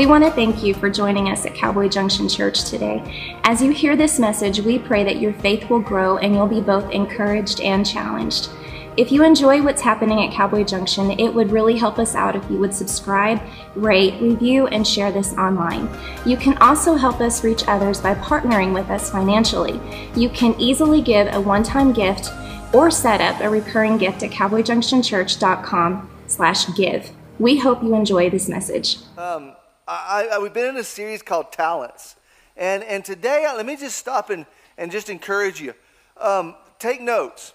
[0.00, 3.36] We want to thank you for joining us at Cowboy Junction Church today.
[3.44, 6.62] As you hear this message, we pray that your faith will grow and you'll be
[6.62, 8.48] both encouraged and challenged.
[8.96, 12.50] If you enjoy what's happening at Cowboy Junction, it would really help us out if
[12.50, 13.42] you would subscribe,
[13.74, 15.86] rate, review, and share this online.
[16.24, 19.78] You can also help us reach others by partnering with us financially.
[20.16, 22.30] You can easily give a one-time gift
[22.72, 27.10] or set up a recurring gift at cowboyjunctionchurch.com slash give.
[27.38, 28.96] We hope you enjoy this message.
[29.18, 29.56] Um,
[29.92, 32.14] I, I, we've been in a series called Talents.
[32.56, 34.46] And, and today, uh, let me just stop and,
[34.78, 35.74] and just encourage you.
[36.16, 37.54] Um, take notes.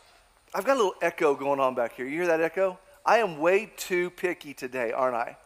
[0.54, 2.06] I've got a little echo going on back here.
[2.06, 2.78] You hear that echo?
[3.06, 5.38] I am way too picky today, aren't I?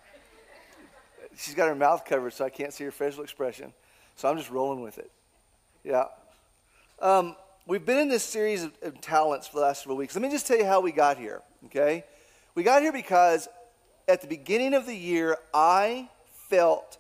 [1.38, 3.71] She's got her mouth covered, so I can't see her facial expression.
[4.15, 5.12] So I'm just rolling with it.
[5.84, 6.05] Yeah.
[6.99, 7.35] Um,
[7.68, 10.15] we've been in this series of, of, talents for the last several weeks.
[10.15, 12.03] Let me just tell you how we got here, okay?
[12.55, 13.48] We got here because
[14.07, 16.09] at the beginning of the year, I
[16.50, 16.98] felt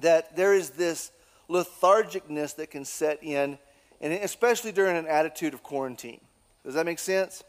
[0.00, 1.12] that there is this
[1.48, 3.58] lethargicness that can set in,
[4.00, 6.20] and especially during an attitude of quarantine.
[6.64, 7.42] Does that make sense?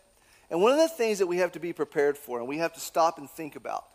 [0.50, 2.74] And one of the things that we have to be prepared for and we have
[2.74, 3.86] to stop and think about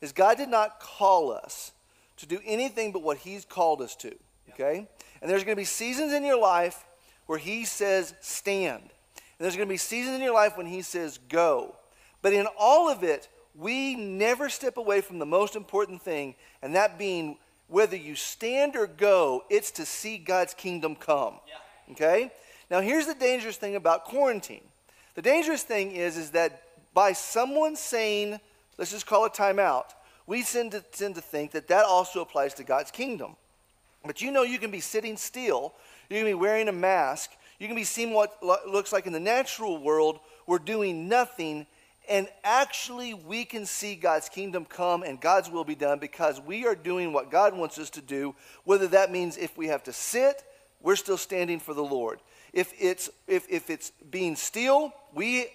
[0.00, 1.72] is God did not call us
[2.16, 4.14] to do anything but what He's called us to.
[4.50, 4.88] Okay?
[5.20, 6.84] And there's going to be seasons in your life
[7.26, 8.82] where He says, stand.
[8.82, 11.76] And there's going to be seasons in your life when He says, go.
[12.22, 13.28] But in all of it,
[13.60, 17.36] we never step away from the most important thing, and that being
[17.68, 21.34] whether you stand or go, it's to see God's kingdom come.
[21.46, 21.92] Yeah.
[21.92, 22.32] Okay?
[22.70, 24.64] Now, here's the dangerous thing about quarantine.
[25.14, 26.62] The dangerous thing is, is that
[26.94, 28.40] by someone saying,
[28.78, 29.86] let's just call it timeout,
[30.26, 33.36] we tend to, tend to think that that also applies to God's kingdom.
[34.04, 35.74] But you know, you can be sitting still,
[36.08, 39.20] you can be wearing a mask, you can be seeing what looks like in the
[39.20, 41.66] natural world, we're doing nothing,
[42.10, 46.66] and actually we can see God's kingdom come and God's will be done because we
[46.66, 48.34] are doing what God wants us to do,
[48.64, 50.42] whether that means if we have to sit,
[50.82, 52.18] we're still standing for the Lord.
[52.52, 55.46] If it's, if, if it's being still, we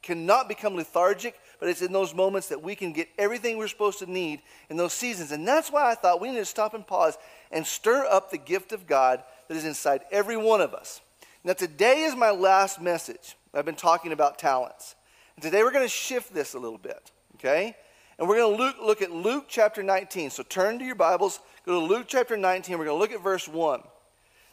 [0.00, 3.98] cannot become lethargic, but it's in those moments that we can get everything we're supposed
[3.98, 5.32] to need in those seasons.
[5.32, 7.18] And that's why I thought we need to stop and pause
[7.50, 11.00] and stir up the gift of God that is inside every one of us.
[11.42, 13.34] Now, today is my last message.
[13.52, 14.94] I've been talking about talents.
[15.40, 17.76] Today we're going to shift this a little bit, okay?
[18.18, 20.30] And we're going to look, look at Luke chapter 19.
[20.30, 22.76] So turn to your Bibles, go to Luke chapter 19.
[22.76, 23.82] We're going to look at verse 1.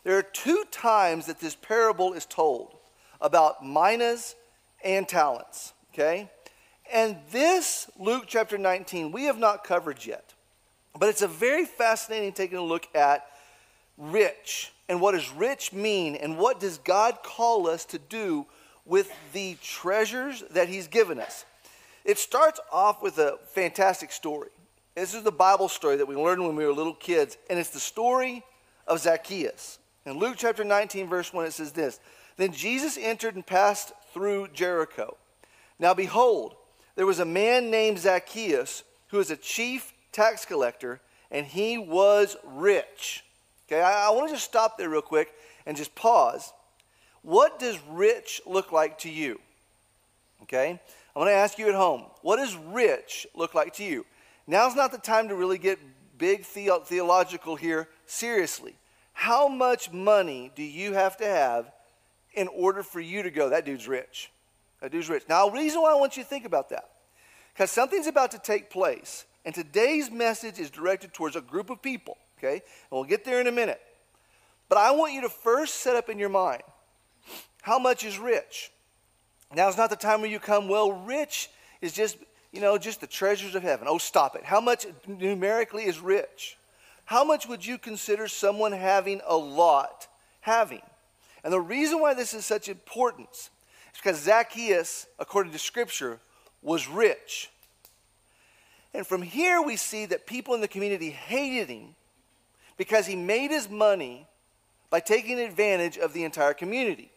[0.03, 2.75] There are two times that this parable is told
[3.19, 4.35] about minas
[4.83, 6.29] and talents, okay?
[6.93, 10.35] And this, Luke chapter 19, we have not covered yet.
[10.97, 13.25] But it's a very fascinating taking a look at
[13.97, 18.45] rich and what does rich mean and what does God call us to do
[18.85, 21.45] with the treasures that he's given us.
[22.03, 24.49] It starts off with a fantastic story.
[24.95, 27.71] This is the Bible story that we learned when we were little kids, and it's
[27.71, 28.43] the story
[28.87, 29.79] of Zacchaeus.
[30.05, 31.99] In Luke chapter 19, verse 1, it says this
[32.37, 35.17] Then Jesus entered and passed through Jericho.
[35.79, 36.55] Now behold,
[36.95, 41.01] there was a man named Zacchaeus who was a chief tax collector,
[41.31, 43.23] and he was rich.
[43.67, 45.33] Okay, I, I want to just stop there real quick
[45.65, 46.53] and just pause.
[47.25, 49.41] What does rich look like to you?
[50.43, 50.79] Okay, I'm
[51.15, 54.05] going to ask you at home, what does rich look like to you?
[54.45, 55.79] Now's not the time to really get
[56.19, 58.75] big the- theological here seriously.
[59.13, 61.71] How much money do you have to have
[62.35, 64.29] in order for you to go, that dude's rich?
[64.81, 65.23] That dude's rich.
[65.27, 66.91] Now, the reason why I want you to think about that,
[67.55, 69.25] because something's about to take place.
[69.45, 72.53] And today's message is directed towards a group of people, okay?
[72.53, 73.81] And we'll get there in a minute.
[74.69, 76.61] But I want you to first set up in your mind
[77.65, 78.71] how much is rich?
[79.51, 81.49] Now is not the time where you come, well, rich
[81.81, 82.15] is just,
[82.51, 83.87] you know, just the treasures of heaven.
[83.89, 84.43] Oh, stop it.
[84.43, 86.59] How much numerically is rich?
[87.05, 90.07] How much would you consider someone having a lot
[90.41, 90.83] having?
[91.43, 93.49] And the reason why this is such importance
[93.95, 96.19] is because Zacchaeus, according to Scripture,
[96.61, 97.49] was rich.
[98.93, 101.95] And from here we see that people in the community hated him
[102.77, 104.27] because he made his money
[104.91, 107.09] by taking advantage of the entire community.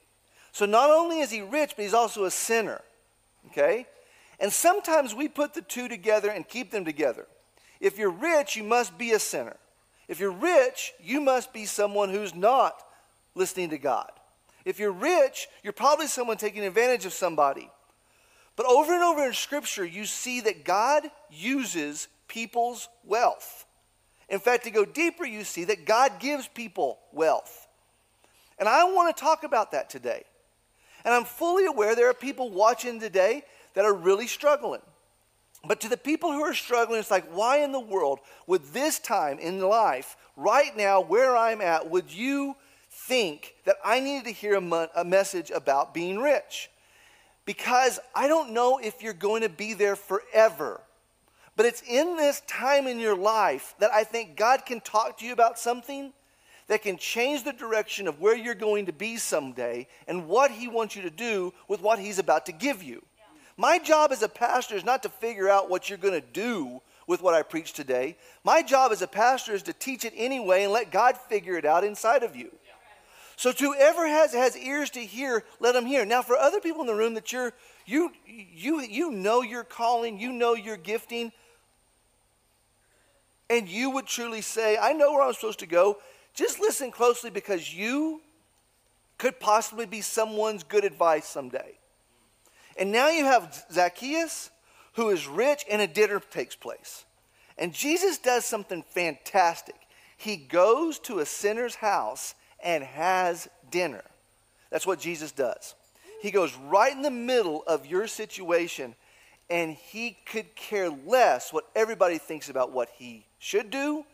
[0.59, 2.81] So not only is he rich, but he's also a sinner.
[3.47, 3.87] Okay?
[4.41, 7.29] And sometimes we put the two together and keep them together.
[7.79, 9.57] If you're rich, you must be a sinner.
[10.09, 12.75] If you're rich, you must be someone who's not
[13.37, 14.11] listening to God.
[14.65, 17.71] If you're rich, you're probably someone taking advantage of somebody.
[18.57, 23.65] But over and over in Scripture, you see that God uses people's wealth.
[24.29, 27.69] In fact, to go deeper, you see that God gives people wealth.
[28.59, 30.25] And I want to talk about that today.
[31.09, 34.83] And I'm fully aware there are people watching today that are really struggling.
[35.65, 38.99] But to the people who are struggling, it's like, why in the world would this
[38.99, 42.57] time in life, right now, where I'm at, would you
[42.91, 46.69] think that I needed to hear a, a message about being rich?
[47.47, 50.83] Because I don't know if you're going to be there forever.
[51.57, 55.25] But it's in this time in your life that I think God can talk to
[55.25, 56.13] you about something
[56.69, 60.69] that can change the direction of where you're going to be someday and what He
[60.69, 63.03] wants you to do with what He's about to give you.
[63.57, 66.81] My job as a pastor is not to figure out what you're going to do
[67.09, 68.17] with what I preach today.
[68.45, 71.65] My job as a pastor is to teach it anyway and let God figure it
[71.65, 72.53] out inside of you.
[73.37, 76.05] So to whoever has has ears to hear, let them hear.
[76.05, 77.53] Now, for other people in the room that you're
[77.87, 81.31] you you you know your calling, you know your gifting,
[83.49, 85.99] and you would truly say, "I know where I'm supposed to go."
[86.39, 88.21] Just listen closely because you
[89.19, 91.77] could possibly be someone's good advice someday.
[92.79, 94.53] And now you have Zacchaeus,
[94.93, 97.05] who is rich, and a dinner takes place.
[97.59, 99.75] And Jesus does something fantastic.
[100.17, 104.05] He goes to a sinner's house and has dinner.
[104.71, 105.75] That's what Jesus does.
[106.23, 108.95] He goes right in the middle of your situation,
[109.51, 114.05] and he could care less what everybody thinks about what he should do,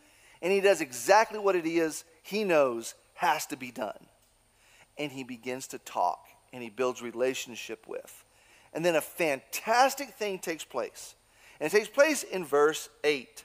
[0.41, 4.07] and he does exactly what it is he knows has to be done.
[4.99, 8.25] And he begins to talk, and he builds relationship with.
[8.73, 11.15] And then a fantastic thing takes place.
[11.61, 13.45] And it takes place in verse 8.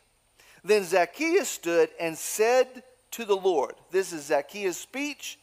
[0.63, 5.37] Then Zacchaeus stood and said to the Lord, This is Zacchaeus' speech.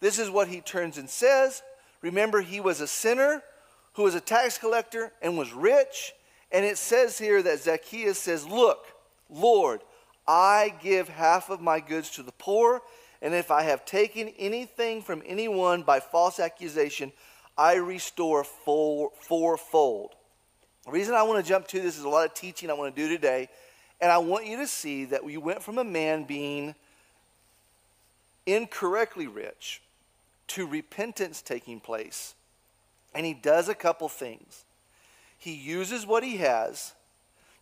[0.00, 1.62] This is what he turns and says.
[2.02, 3.42] Remember, he was a sinner
[3.94, 6.12] who was a tax collector and was rich.
[6.50, 8.86] And it says here that Zacchaeus says, Look,
[9.30, 9.80] Lord,
[10.26, 12.82] I give half of my goods to the poor,
[13.20, 17.12] and if I have taken anything from anyone by false accusation,
[17.56, 20.14] I restore four, fourfold.
[20.86, 22.94] The reason I want to jump to this is a lot of teaching I want
[22.94, 23.48] to do today.
[24.00, 26.74] And I want you to see that we went from a man being
[28.46, 29.80] incorrectly rich
[30.48, 32.34] to repentance taking place.
[33.14, 34.64] And he does a couple things.
[35.38, 36.94] He uses what he has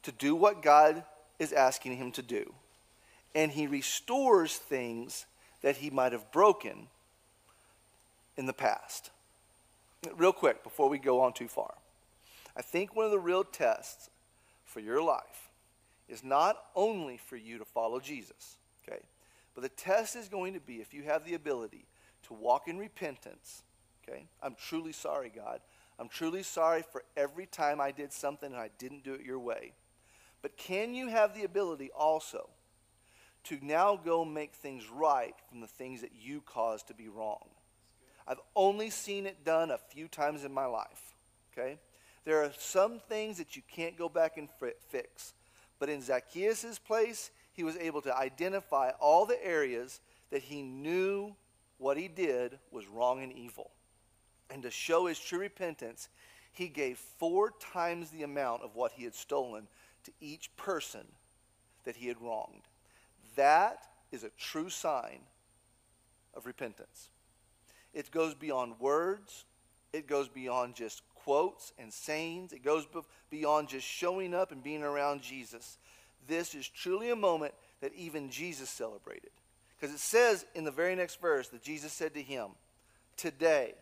[0.02, 1.04] to do what God
[1.40, 2.54] is asking him to do.
[3.34, 5.26] And he restores things
[5.62, 6.86] that he might have broken
[8.36, 9.10] in the past
[10.16, 11.74] real quick before we go on too far.
[12.56, 14.10] I think one of the real tests
[14.64, 15.50] for your life
[16.08, 19.00] is not only for you to follow Jesus, okay,
[19.54, 21.84] but the test is going to be if you have the ability
[22.26, 23.62] to walk in repentance,
[24.02, 24.24] okay.
[24.42, 25.60] I'm truly sorry, God.
[25.98, 29.38] I'm truly sorry for every time I did something and I didn't do it your
[29.38, 29.72] way.
[30.42, 32.48] But can you have the ability also
[33.44, 37.48] to now go make things right from the things that you caused to be wrong?
[38.26, 41.14] I've only seen it done a few times in my life.
[41.52, 41.78] Okay?
[42.24, 44.48] There are some things that you can't go back and
[44.88, 45.34] fix.
[45.78, 50.00] But in Zacchaeus' place, he was able to identify all the areas
[50.30, 51.34] that he knew
[51.78, 53.70] what he did was wrong and evil.
[54.50, 56.08] And to show his true repentance,
[56.52, 59.66] he gave four times the amount of what he had stolen
[60.04, 61.06] to each person
[61.84, 62.62] that he had wronged.
[63.36, 65.20] That is a true sign
[66.34, 67.08] of repentance.
[67.92, 69.44] It goes beyond words,
[69.92, 72.86] it goes beyond just quotes and sayings, it goes
[73.30, 75.78] beyond just showing up and being around Jesus.
[76.26, 79.30] This is truly a moment that even Jesus celebrated.
[79.78, 82.50] Because it says in the very next verse that Jesus said to him,
[83.16, 83.74] Today,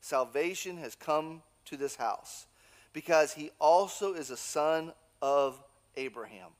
[0.00, 2.46] salvation has come to this house,
[2.92, 5.58] because he also is a son of
[5.96, 6.50] Abraham.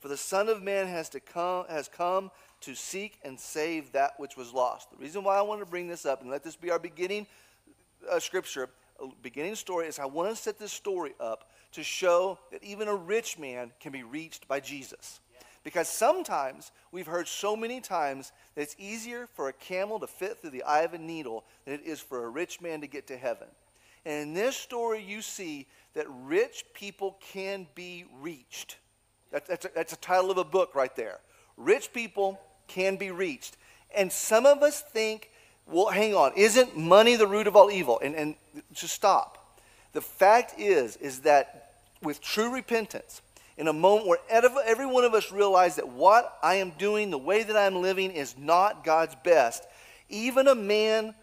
[0.00, 2.30] For the Son of Man has, to come, has come
[2.62, 4.90] to seek and save that which was lost.
[4.90, 7.26] The reason why I want to bring this up and let this be our beginning
[8.10, 8.68] uh, scripture,
[9.22, 12.94] beginning story, is I want to set this story up to show that even a
[12.94, 15.20] rich man can be reached by Jesus.
[15.62, 20.38] Because sometimes we've heard so many times that it's easier for a camel to fit
[20.38, 23.06] through the eye of a needle than it is for a rich man to get
[23.08, 23.48] to heaven.
[24.06, 28.76] And in this story, you see that rich people can be reached.
[29.32, 31.18] That, that's, a, that's a title of a book right there.
[31.56, 33.56] Rich people can be reached.
[33.94, 35.30] And some of us think,
[35.66, 38.00] well, hang on, isn't money the root of all evil?
[38.02, 38.34] And, and
[38.72, 39.60] just stop.
[39.92, 43.22] The fact is, is that with true repentance,
[43.56, 47.18] in a moment where every one of us realize that what I am doing, the
[47.18, 49.64] way that I'm living, is not God's best,
[50.08, 51.14] even a man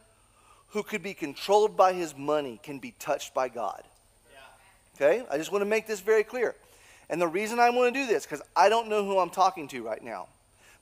[0.70, 3.82] who could be controlled by his money can be touched by God.
[5.00, 5.24] Okay?
[5.30, 6.56] I just want to make this very clear.
[7.10, 9.68] And the reason I want to do this, because I don't know who I'm talking
[9.70, 10.28] to right now.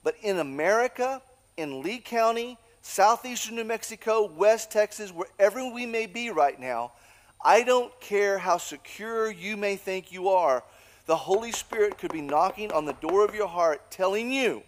[0.03, 1.21] But in America,
[1.57, 6.93] in Lea County, southeastern New Mexico, West Texas, wherever we may be right now,
[7.43, 10.63] I don't care how secure you may think you are,
[11.05, 14.63] The Holy Spirit could be knocking on the door of your heart, telling you,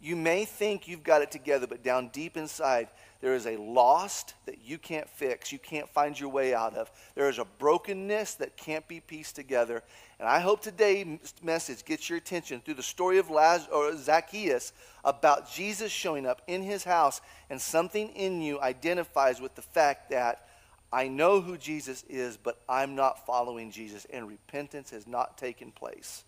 [0.00, 2.88] you may think you've got it together, but down deep inside,
[3.20, 6.90] there is a lost that you can't fix, you can't find your way out of.
[7.14, 9.82] There is a brokenness that can't be pieced together.
[10.18, 14.72] And I hope today's message gets your attention through the story of Laz- or Zacchaeus
[15.04, 20.10] about Jesus showing up in his house, and something in you identifies with the fact
[20.10, 20.48] that
[20.92, 25.72] I know who Jesus is, but I'm not following Jesus, and repentance has not taken
[25.72, 26.24] place.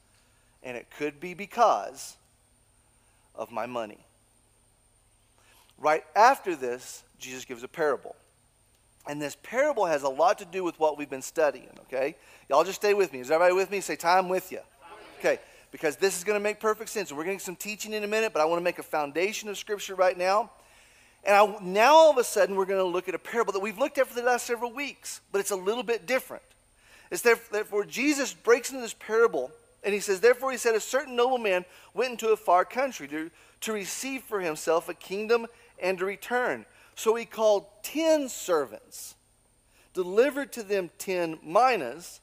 [0.63, 2.17] And it could be because
[3.35, 3.99] of my money.
[5.79, 8.17] Right after this, Jesus gives a parable.
[9.07, 12.17] And this parable has a lot to do with what we've been studying, okay?
[12.49, 13.21] Y'all just stay with me.
[13.21, 13.81] Is everybody with me?
[13.81, 14.61] Say, time with you.
[15.19, 15.39] Okay,
[15.73, 17.13] because this is going to make perfect sense.
[17.13, 19.57] We're getting some teaching in a minute, but I want to make a foundation of
[19.57, 20.51] Scripture right now.
[21.25, 23.61] And I, now all of a sudden, we're going to look at a parable that
[23.61, 26.43] we've looked at for the last several weeks, but it's a little bit different.
[27.11, 29.51] It's therefore, Jesus breaks into this parable,
[29.83, 33.31] and he says, Therefore, he said, a certain nobleman went into a far country to,
[33.63, 35.47] to receive for himself a kingdom
[35.81, 36.67] and to return.
[36.95, 39.15] So he called ten servants,
[39.95, 42.21] delivered to them ten minas,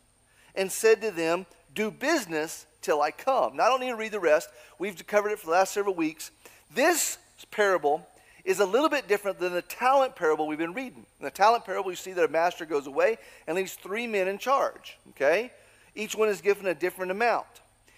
[0.56, 3.58] and said to them, Do business till I come.
[3.58, 4.50] Now, I don't need to read the rest.
[4.80, 6.32] We've covered it for the last several weeks.
[6.74, 7.18] This
[7.52, 8.08] parable
[8.44, 11.06] is a little bit different than the talent parable we've been reading.
[11.20, 14.28] In the talent parable, you see that a master goes away and leaves three men
[14.28, 15.00] in charge.
[15.10, 15.52] Okay?
[15.96, 17.48] Each one is given a different amount.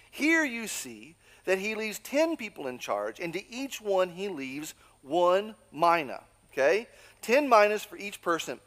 [0.09, 4.29] Here you see that he leaves 10 people in charge, and to each one he
[4.29, 4.73] leaves
[5.07, 6.21] one mina.
[6.51, 6.87] Okay?
[7.21, 8.59] 10 minas for each person.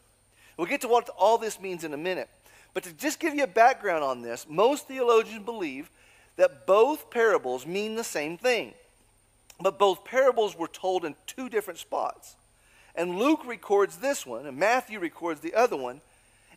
[0.57, 2.29] We'll get to what all this means in a minute.
[2.73, 5.89] But to just give you a background on this, most theologians believe
[6.37, 8.73] that both parables mean the same thing.
[9.59, 12.35] But both parables were told in two different spots.
[12.95, 16.01] And Luke records this one, and Matthew records the other one.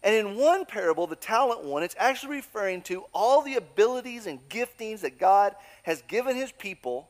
[0.03, 4.47] And in one parable, the talent one, it's actually referring to all the abilities and
[4.49, 7.09] giftings that God has given his people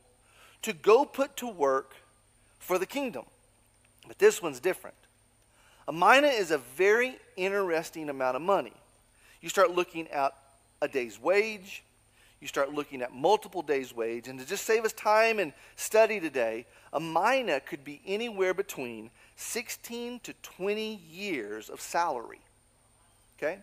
[0.63, 1.95] to go put to work
[2.65, 3.25] for the kingdom.
[4.09, 4.97] But this one's different.
[5.87, 8.73] A mina is a very interesting amount of money.
[9.43, 10.33] You start looking at
[10.81, 11.85] a day's wage,
[12.41, 14.29] you start looking at multiple days' wage.
[14.29, 19.11] And to just save us time and study today, a mina could be anywhere between
[19.37, 22.41] 16 to 20 years of salary.
[23.39, 23.59] Okay?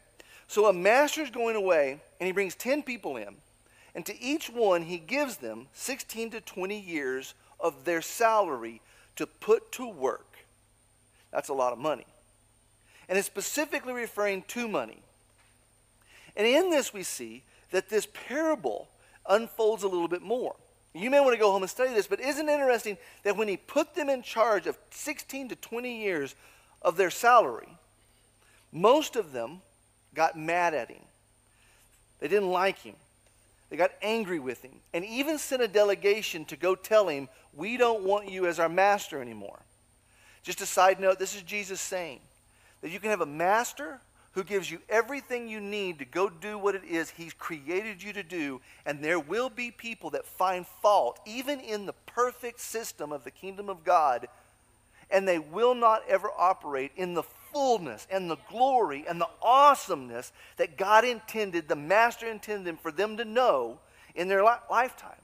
[0.48, 3.36] So a master's going away and he brings 10 people in.
[3.96, 8.82] And to each one, he gives them 16 to 20 years of their salary
[9.22, 10.38] to put to work.
[11.32, 12.06] That's a lot of money.
[13.08, 15.02] And it's specifically referring to money.
[16.36, 18.90] And in this, we see that this parable
[19.28, 20.56] unfolds a little bit more.
[20.94, 23.48] You may want to go home and study this, but isn't it interesting that when
[23.48, 26.36] he put them in charge of 16 to 20 years
[26.82, 27.78] of their salary,
[28.72, 29.62] most of them
[30.14, 31.04] got mad at him.
[32.20, 32.96] They didn't like him.
[33.72, 37.78] They got angry with him and even sent a delegation to go tell him, We
[37.78, 39.62] don't want you as our master anymore.
[40.44, 42.20] Just a side note this is Jesus saying
[42.82, 44.02] that you can have a master
[44.34, 48.12] who gives you everything you need to go do what it is He's created you
[48.12, 48.60] to do.
[48.86, 53.32] And there will be people that find fault, even in the perfect system of the
[53.32, 54.28] kingdom of God,
[55.10, 60.32] and they will not ever operate in the fullness and the glory and the awesomeness
[60.58, 63.80] that God intended, the Master intended for them to know
[64.16, 65.16] in their li- lifetime.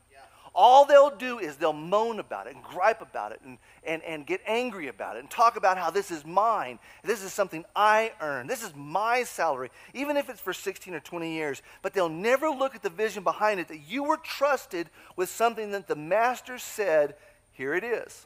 [0.59, 4.25] All they'll do is they'll moan about it and gripe about it and, and, and
[4.25, 6.79] get angry about it and talk about how this is mine.
[7.03, 8.47] This is something I earn.
[8.47, 11.61] This is my salary, even if it's for 16 or 20 years.
[11.83, 15.69] But they'll never look at the vision behind it that you were trusted with something
[15.71, 17.13] that the master said,
[17.51, 18.25] here it is.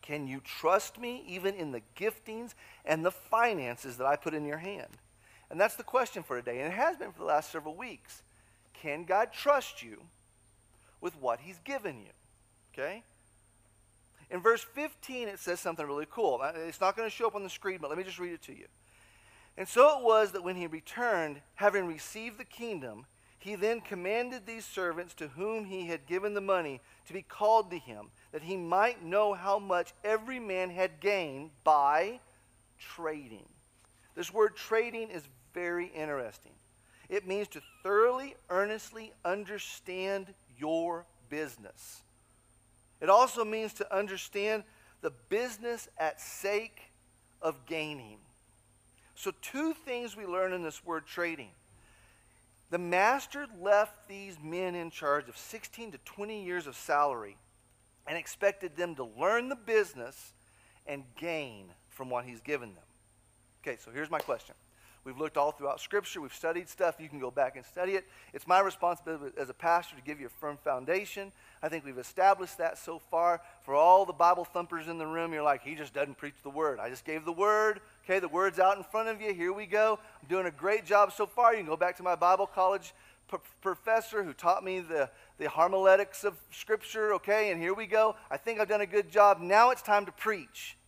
[0.00, 2.54] Can you trust me even in the giftings
[2.84, 4.98] and the finances that I put in your hand?
[5.50, 8.22] And that's the question for today, and it has been for the last several weeks.
[8.72, 9.98] Can God trust you
[11.04, 12.10] with what he's given you.
[12.72, 13.02] Okay?
[14.30, 16.40] In verse 15, it says something really cool.
[16.66, 18.42] It's not going to show up on the screen, but let me just read it
[18.44, 18.64] to you.
[19.58, 23.04] And so it was that when he returned, having received the kingdom,
[23.38, 27.70] he then commanded these servants to whom he had given the money to be called
[27.70, 32.18] to him, that he might know how much every man had gained by
[32.94, 33.46] trading.
[34.14, 35.22] This word trading is
[35.52, 36.52] very interesting.
[37.08, 42.02] It means to thoroughly, earnestly understand your business.
[43.00, 44.64] It also means to understand
[45.00, 46.80] the business at sake
[47.42, 48.18] of gaining.
[49.14, 51.50] So, two things we learn in this word trading.
[52.70, 57.36] The master left these men in charge of 16 to 20 years of salary
[58.06, 60.32] and expected them to learn the business
[60.86, 62.84] and gain from what he's given them.
[63.62, 64.54] Okay, so here's my question
[65.04, 66.22] We've looked all throughout Scripture.
[66.22, 66.96] We've studied stuff.
[66.98, 68.06] You can go back and study it.
[68.32, 71.30] It's my responsibility as a pastor to give you a firm foundation.
[71.62, 73.42] I think we've established that so far.
[73.64, 76.50] For all the Bible thumpers in the room, you're like, he just doesn't preach the
[76.50, 76.80] word.
[76.80, 77.80] I just gave the word.
[78.04, 79.34] Okay, the word's out in front of you.
[79.34, 79.98] Here we go.
[80.22, 81.52] I'm doing a great job so far.
[81.52, 82.94] You can go back to my Bible college
[83.30, 87.12] p- professor who taught me the, the homiletics of Scripture.
[87.14, 88.16] Okay, and here we go.
[88.30, 89.38] I think I've done a good job.
[89.38, 90.78] Now it's time to preach.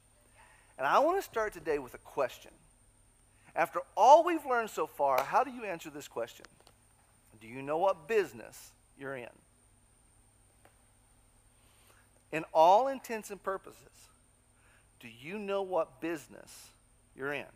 [0.79, 2.51] And I want to start today with a question.
[3.55, 6.45] After all we've learned so far, how do you answer this question?
[7.41, 9.29] Do you know what business you're in?
[12.33, 13.81] In all intents and purposes,
[15.01, 16.69] do you know what business
[17.17, 17.47] you're in?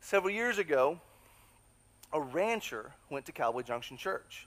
[0.00, 1.00] Several years ago,
[2.12, 4.46] a rancher went to Cowboy Junction Church.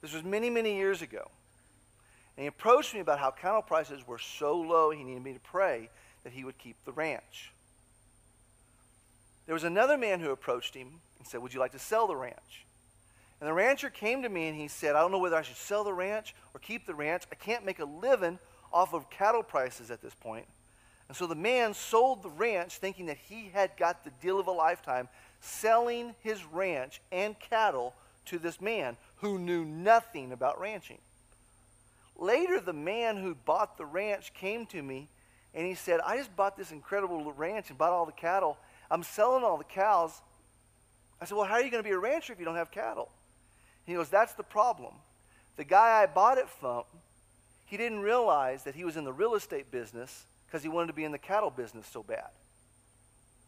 [0.00, 1.30] This was many, many years ago.
[2.36, 5.40] And he approached me about how cattle prices were so low, he needed me to
[5.40, 5.88] pray
[6.24, 7.52] that he would keep the ranch.
[9.46, 12.16] There was another man who approached him and said, Would you like to sell the
[12.16, 12.64] ranch?
[13.40, 15.56] And the rancher came to me and he said, I don't know whether I should
[15.56, 17.24] sell the ranch or keep the ranch.
[17.30, 18.38] I can't make a living
[18.72, 20.46] off of cattle prices at this point.
[21.08, 24.46] And so the man sold the ranch thinking that he had got the deal of
[24.46, 25.08] a lifetime,
[25.40, 27.94] selling his ranch and cattle
[28.26, 30.98] to this man who knew nothing about ranching.
[32.16, 35.08] Later, the man who bought the ranch came to me
[35.52, 38.56] and he said, I just bought this incredible ranch and bought all the cattle
[38.90, 40.20] I'm selling all the cows.
[41.20, 42.70] I said, Well, how are you going to be a rancher if you don't have
[42.70, 43.10] cattle?
[43.84, 44.94] He goes, That's the problem.
[45.56, 46.84] The guy I bought it from,
[47.66, 50.92] he didn't realize that he was in the real estate business because he wanted to
[50.92, 52.28] be in the cattle business so bad.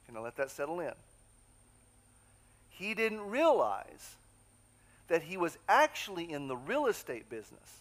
[0.07, 0.93] Can I let that settle in?
[2.71, 4.17] He didn't realize
[5.09, 7.81] that he was actually in the real estate business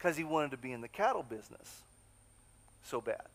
[0.00, 1.82] because he wanted to be in the cattle business
[2.82, 3.26] so bad.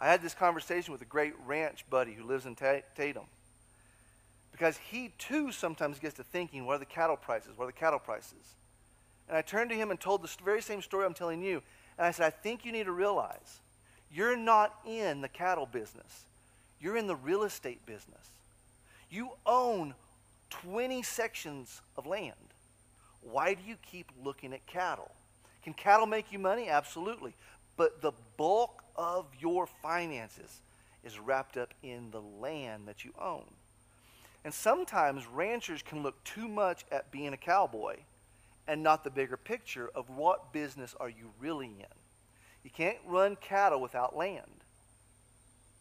[0.00, 3.24] I had this conversation with a great ranch buddy who lives in Tatum.
[4.50, 7.52] Because he too sometimes gets to thinking, what are the cattle prices?
[7.56, 8.56] What are the cattle prices?
[9.28, 11.62] And I turned to him and told the very same story I'm telling you.
[11.96, 13.60] And I said, I think you need to realize
[14.12, 16.24] you're not in the cattle business,
[16.80, 18.30] you're in the real estate business.
[19.08, 19.94] You own
[20.50, 22.34] 20 sections of land.
[23.22, 25.10] Why do you keep looking at cattle?
[25.62, 26.68] Can cattle make you money?
[26.68, 27.34] Absolutely.
[27.76, 30.60] But the bulk of your finances
[31.04, 33.44] is wrapped up in the land that you own.
[34.44, 37.96] And sometimes ranchers can look too much at being a cowboy
[38.66, 41.86] and not the bigger picture of what business are you really in.
[42.62, 44.64] You can't run cattle without land.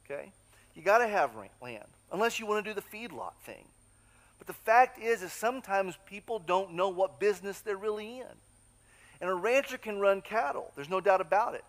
[0.05, 0.31] Okay?
[0.75, 3.65] You got to have land unless you want to do the feedlot thing.
[4.37, 8.25] But the fact is is sometimes people don't know what business they're really in.
[9.21, 10.71] And a rancher can run cattle.
[10.75, 11.65] There's no doubt about it.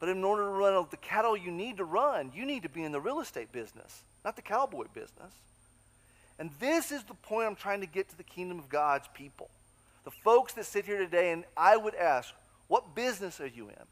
[0.00, 2.82] But in order to run the cattle you need to run, you need to be
[2.82, 5.32] in the real estate business, not the cowboy business.
[6.38, 9.48] And this is the point I'm trying to get to the kingdom of God's people.
[10.04, 12.34] The folks that sit here today, and I would ask,
[12.68, 13.84] what business are you in?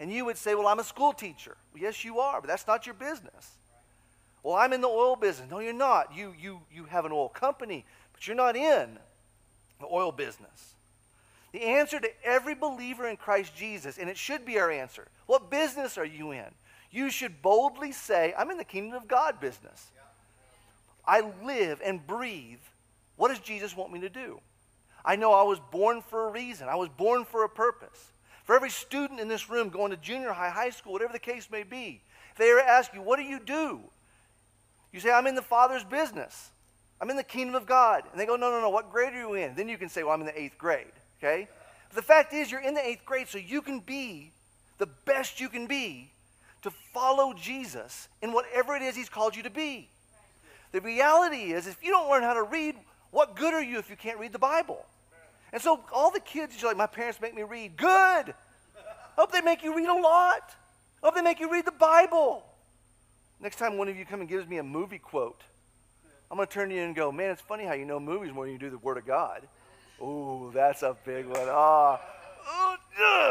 [0.00, 1.56] And you would say, well, I'm a school teacher.
[1.72, 3.52] Well, yes, you are, but that's not your business.
[4.42, 5.50] Well, I'm in the oil business.
[5.50, 6.14] No, you're not.
[6.14, 8.98] You, you, you have an oil company, but you're not in
[9.80, 10.74] the oil business.
[11.52, 15.50] The answer to every believer in Christ Jesus, and it should be our answer what
[15.50, 16.46] business are you in?
[16.90, 19.90] You should boldly say, I'm in the kingdom of God business.
[21.06, 22.60] I live and breathe.
[23.16, 24.40] What does Jesus want me to do?
[25.04, 28.12] I know I was born for a reason, I was born for a purpose.
[28.44, 31.50] For every student in this room going to junior high, high school, whatever the case
[31.50, 33.80] may be, if they ever ask you, What do you do?
[34.90, 36.50] You say, I'm in the Father's business.
[37.00, 38.04] I'm in the kingdom of God.
[38.10, 39.54] And they go, No, no, no, what grade are you in?
[39.54, 40.86] Then you can say, Well, I'm in the eighth grade.
[41.18, 41.48] Okay?
[41.88, 44.32] But the fact is, you're in the eighth grade, so you can be
[44.78, 46.10] the best you can be
[46.62, 49.88] to follow Jesus in whatever it is He's called you to be.
[50.72, 52.74] The reality is, if you don't learn how to read,
[53.10, 54.84] what good are you if you can't read the Bible?
[55.52, 57.76] And so, all the kids, you're like, my parents make me read.
[57.76, 58.34] Good.
[59.16, 60.54] Hope they make you read a lot.
[61.02, 62.44] Hope they make you read the Bible.
[63.40, 65.42] Next time one of you come and gives me a movie quote,
[66.30, 68.32] I'm going to turn to you and go, man, it's funny how you know movies
[68.32, 69.48] more than you do the Word of God.
[70.00, 71.48] Ooh, that's a big one.
[71.48, 72.00] Ah,
[72.48, 72.76] oh,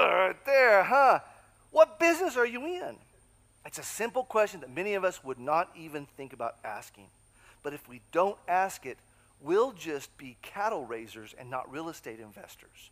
[0.09, 1.19] right there, huh?
[1.71, 2.95] What business are you in?
[3.65, 7.07] It's a simple question that many of us would not even think about asking.
[7.63, 8.97] But if we don't ask it,
[9.41, 12.91] we'll just be cattle raisers and not real estate investors.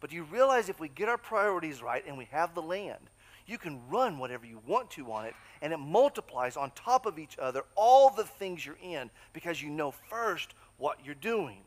[0.00, 3.10] But you realize if we get our priorities right and we have the land,
[3.46, 7.18] you can run whatever you want to on it, and it multiplies on top of
[7.18, 11.58] each other all the things you're in because you know first what you're doing.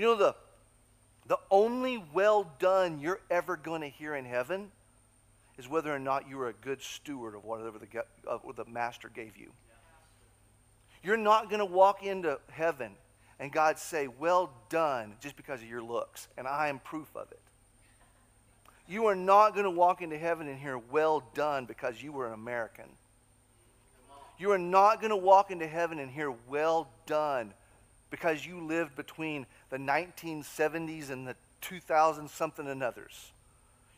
[0.00, 0.34] You know, the,
[1.26, 4.70] the only well done you're ever going to hear in heaven
[5.58, 8.64] is whether or not you are a good steward of whatever the, of what the
[8.64, 9.52] master gave you.
[11.02, 12.92] You're not going to walk into heaven
[13.38, 17.30] and God say, Well done, just because of your looks, and I am proof of
[17.30, 17.42] it.
[18.88, 22.26] You are not going to walk into heaven and hear, Well done, because you were
[22.26, 22.86] an American.
[24.38, 27.52] You are not going to walk into heaven and hear, Well done,
[28.10, 33.32] because you lived between the 1970s and the 2000 something and others.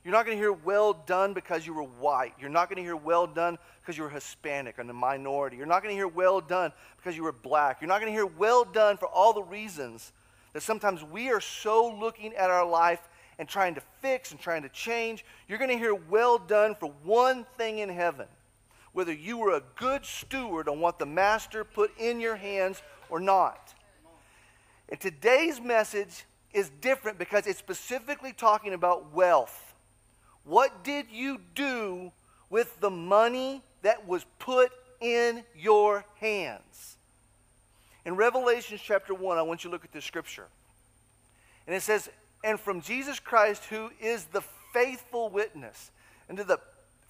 [0.05, 2.35] You're not going to hear well done because you were white.
[2.41, 5.57] You're not going to hear well done because you were Hispanic and a minority.
[5.57, 7.81] You're not going to hear well done because you were black.
[7.81, 10.13] You're not going to hear well done for all the reasons
[10.55, 13.01] that sometimes we are so looking at our life
[13.39, 15.25] and trying to fix and trying to change.
[15.49, 18.27] You're going to hear well done for one thing in heaven
[18.93, 23.21] whether you were a good steward on what the master put in your hands or
[23.21, 23.75] not.
[24.93, 29.75] And today's message is different because it's specifically talking about wealth.
[30.45, 32.13] What did you do
[32.51, 36.99] with the money that was put in your hands?
[38.05, 40.49] In Revelation chapter 1, I want you to look at this scripture.
[41.67, 42.11] And it says,
[42.45, 44.43] And from Jesus Christ, who is the
[44.75, 45.91] faithful witness,
[46.29, 46.61] and to the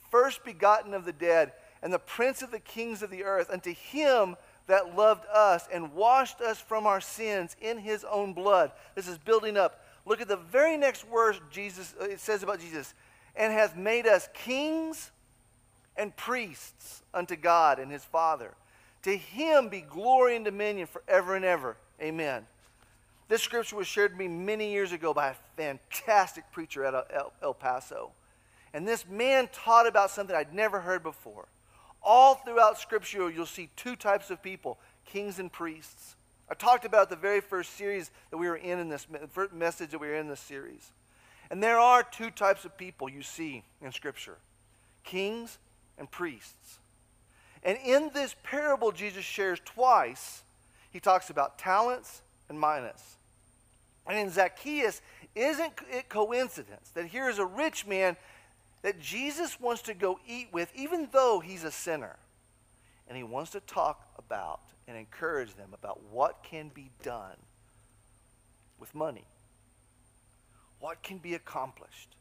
[0.08, 1.50] first begotten of the dead,
[1.82, 4.36] and the prince of the kings of the earth, unto him
[4.66, 8.72] that loved us and washed us from our sins in his own blood.
[8.94, 9.84] This is building up.
[10.06, 12.94] Look at the very next verse Jesus uh, it says about Jesus
[13.36, 15.10] and hath made us kings
[15.96, 18.54] and priests unto God and his Father.
[19.02, 21.76] To him be glory and dominion forever and ever.
[22.00, 22.46] Amen.
[23.28, 27.10] This scripture was shared to me many years ago by a fantastic preacher at
[27.42, 28.12] El Paso.
[28.74, 31.46] And this man taught about something I'd never heard before.
[32.02, 36.16] All throughout Scripture, you'll see two types of people kings and priests.
[36.50, 39.06] I talked about the very first series that we were in in this
[39.52, 40.90] message that we were in this series.
[41.50, 44.36] And there are two types of people you see in Scripture
[45.04, 45.58] kings
[45.98, 46.78] and priests.
[47.62, 50.42] And in this parable, Jesus shares twice,
[50.90, 53.16] he talks about talents and minas.
[54.06, 55.00] And in Zacchaeus,
[55.34, 58.16] isn't it coincidence that here is a rich man
[58.82, 62.16] that Jesus wants to go eat with, even though he's a sinner?
[63.08, 67.36] And he wants to talk about and encourage them about what can be done
[68.78, 69.26] with money
[70.82, 72.16] what can be accomplished.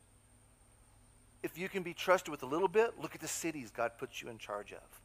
[1.43, 4.21] If you can be trusted with a little bit, look at the cities God puts
[4.21, 5.02] you in charge of.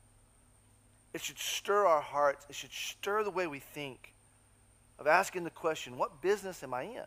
[1.15, 4.13] It should stir our hearts, it should stir the way we think
[4.99, 7.07] of asking the question, what business am I in?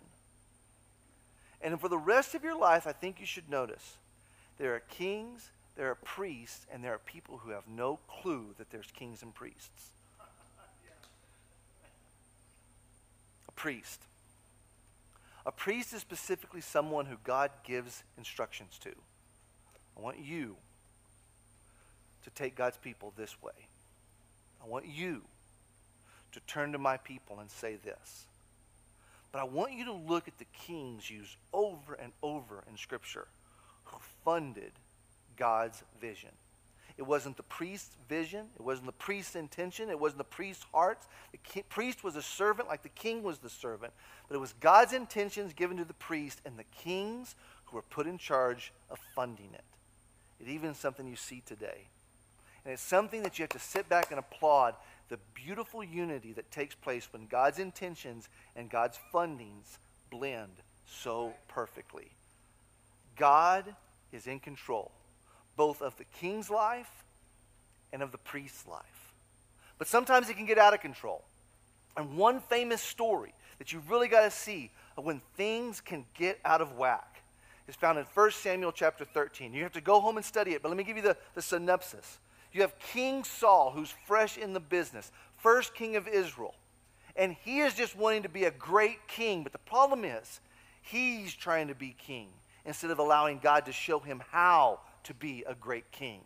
[1.61, 3.97] And for the rest of your life, I think you should notice
[4.59, 8.69] there are kings, there are priests, and there are people who have no clue that
[8.69, 9.91] there's kings and priests.
[13.47, 14.01] A priest.
[15.45, 18.91] A priest is specifically someone who God gives instructions to.
[19.97, 20.57] I want you
[22.25, 23.53] to take God's people this way.
[24.61, 25.21] I want you
[26.33, 28.25] to turn to my people and say this.
[29.31, 33.27] But I want you to look at the kings used over and over in Scripture
[34.23, 34.71] funded
[35.37, 36.31] God's vision.
[36.97, 38.47] It wasn't the priest's vision.
[38.55, 39.89] It wasn't the priest's intention.
[39.89, 40.99] It wasn't the priest's heart.
[41.31, 43.93] The priest was a servant like the king was the servant.
[44.27, 48.05] But it was God's intentions given to the priest and the kings who were put
[48.05, 49.63] in charge of funding it.
[50.41, 51.87] It even something you see today.
[52.65, 54.75] And it's something that you have to sit back and applaud
[55.07, 59.77] the beautiful unity that takes place when God's intentions and God's fundings
[60.11, 60.51] blend
[60.85, 62.11] so perfectly.
[63.15, 63.75] God
[64.11, 64.91] is in control
[65.59, 67.03] both of the king's life
[67.91, 69.13] and of the priest's life.
[69.77, 71.25] But sometimes it can get out of control.
[71.97, 76.39] And one famous story that you really got to see of when things can get
[76.45, 77.23] out of whack
[77.67, 79.53] is found in 1 Samuel chapter 13.
[79.53, 81.41] You have to go home and study it, but let me give you the, the
[81.41, 82.19] synopsis.
[82.53, 86.55] You have King Saul, who's fresh in the business, first king of Israel.
[87.17, 90.39] And he is just wanting to be a great king, but the problem is,
[90.81, 92.29] he's trying to be king
[92.65, 96.21] instead of allowing God to show him how to be a great king.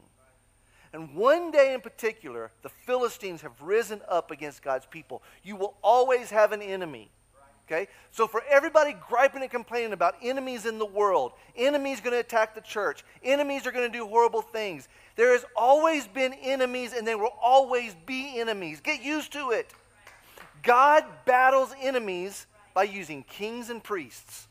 [0.93, 5.23] And one day in particular, the Philistines have risen up against God's people.
[5.43, 7.09] You will always have an enemy.
[7.65, 7.87] Okay?
[8.11, 12.53] So for everybody griping and complaining about enemies in the world, enemies going to attack
[12.53, 14.87] the church, enemies are going to do horrible things.
[15.15, 18.79] There has always been enemies and there will always be enemies.
[18.79, 19.71] Get used to it.
[20.61, 24.47] God battles enemies by using kings and priests.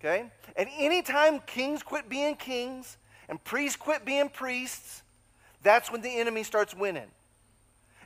[0.00, 0.30] Okay?
[0.56, 2.96] And anytime kings quit being kings
[3.28, 5.02] and priests quit being priests,
[5.62, 7.10] that's when the enemy starts winning.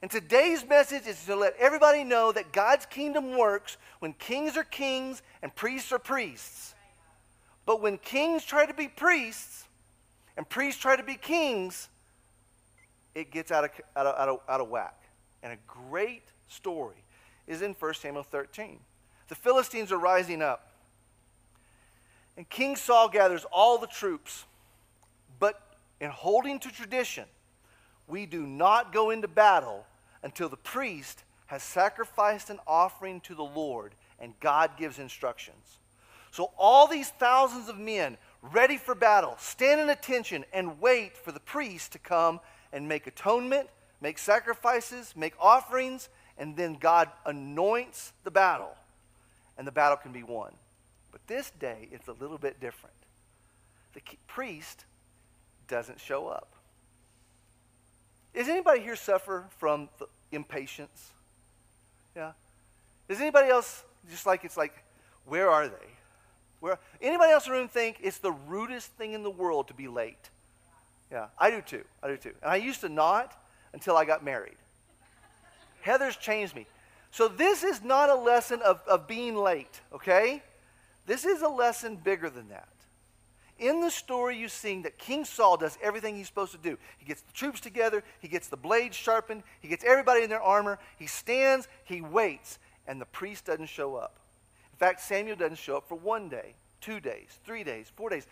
[0.03, 4.65] And today's message is to let everybody know that God's kingdom works when kings are
[4.65, 6.75] kings and priests are priests.
[7.65, 9.65] But when kings try to be priests
[10.37, 11.89] and priests try to be kings,
[13.15, 15.01] it gets out of, out of, out of, out of whack.
[15.43, 17.03] And a great story
[17.47, 18.81] is in 1 Samuel 13.
[19.29, 20.74] The Philistines are rising up.
[22.37, 24.45] And King Saul gathers all the troops.
[25.39, 25.61] But
[26.01, 27.25] in holding to tradition,
[28.07, 29.87] we do not go into battle
[30.23, 35.79] until the priest has sacrificed an offering to the Lord and God gives instructions.
[36.31, 41.33] So all these thousands of men ready for battle stand in attention and wait for
[41.33, 42.41] the priest to come
[42.73, 43.69] and make atonement,
[44.01, 48.75] make sacrifices, make offerings, and then God anoints the battle
[49.57, 50.53] and the battle can be won.
[51.27, 52.95] This day, it's a little bit different.
[53.95, 54.85] The priest
[55.69, 56.49] doesn't show up.
[58.35, 59.89] Does anybody here suffer from
[60.33, 61.13] impatience?
[62.17, 62.33] Yeah.
[63.09, 64.75] Does anybody else just like it's like,
[65.25, 65.75] where are they?
[66.61, 69.75] Where anybody else in the room think it's the rudest thing in the world to
[69.75, 70.31] be late?
[71.11, 71.85] Yeah, I do too.
[72.03, 72.33] I do too.
[72.43, 73.41] And I used to not
[73.73, 74.57] until I got married.
[75.83, 76.67] Heather's changed me.
[77.11, 80.43] So this is not a lesson of, of being late, okay?
[81.07, 82.69] This is a lesson bigger than that.
[83.59, 86.77] In the story, you see that King Saul does everything he's supposed to do.
[86.99, 90.43] He gets the troops together, he gets the blades sharpened, he gets everybody in their
[90.43, 94.19] armor, he stands, he waits, and the priest doesn't show up.
[94.73, 98.27] In fact, Samuel doesn't show up for one day, two days, three days, four days.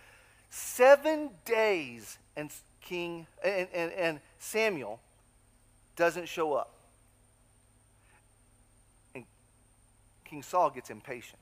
[0.50, 5.00] Seven days, and King and, and, and Samuel
[5.96, 6.74] doesn't show up.
[9.14, 9.24] And
[10.24, 11.40] King Saul gets impatient.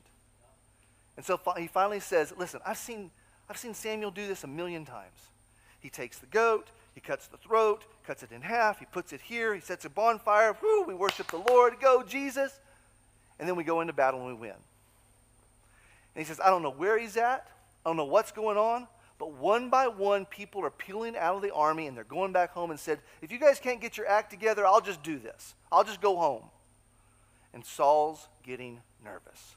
[1.17, 3.11] And so he finally says, Listen, I've seen,
[3.49, 5.29] I've seen Samuel do this a million times.
[5.79, 9.21] He takes the goat, he cuts the throat, cuts it in half, he puts it
[9.21, 10.55] here, he sets a bonfire.
[10.61, 11.79] Whoo, we worship the Lord.
[11.79, 12.59] Go, Jesus.
[13.39, 14.53] And then we go into battle and we win.
[16.15, 17.47] And he says, I don't know where he's at,
[17.85, 21.41] I don't know what's going on, but one by one, people are peeling out of
[21.41, 24.07] the army and they're going back home and said, If you guys can't get your
[24.07, 25.55] act together, I'll just do this.
[25.71, 26.43] I'll just go home.
[27.53, 29.55] And Saul's getting nervous.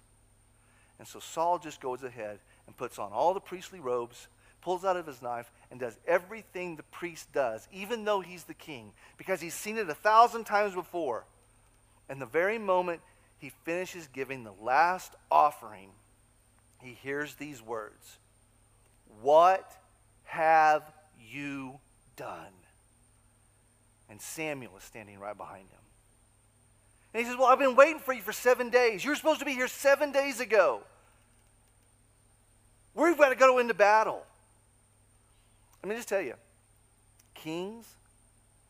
[1.05, 4.27] And so Saul just goes ahead and puts on all the priestly robes,
[4.63, 8.55] pulls out of his knife, and does everything the priest does, even though he's the
[8.55, 11.27] king, because he's seen it a thousand times before.
[12.09, 13.03] And the very moment
[13.37, 15.91] he finishes giving the last offering,
[16.81, 18.17] he hears these words
[19.21, 19.71] What
[20.23, 20.91] have
[21.21, 21.81] you
[22.17, 22.55] done?
[24.09, 25.81] And Samuel is standing right behind him.
[27.13, 29.05] And he says, Well, I've been waiting for you for seven days.
[29.05, 30.81] You were supposed to be here seven days ago.
[32.95, 34.23] We've got to go into battle.
[35.83, 36.35] Let me just tell you
[37.35, 37.87] kings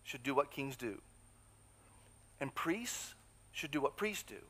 [0.03, 1.01] should do what kings do,
[2.41, 3.15] and priests
[3.53, 4.43] should do what priests do.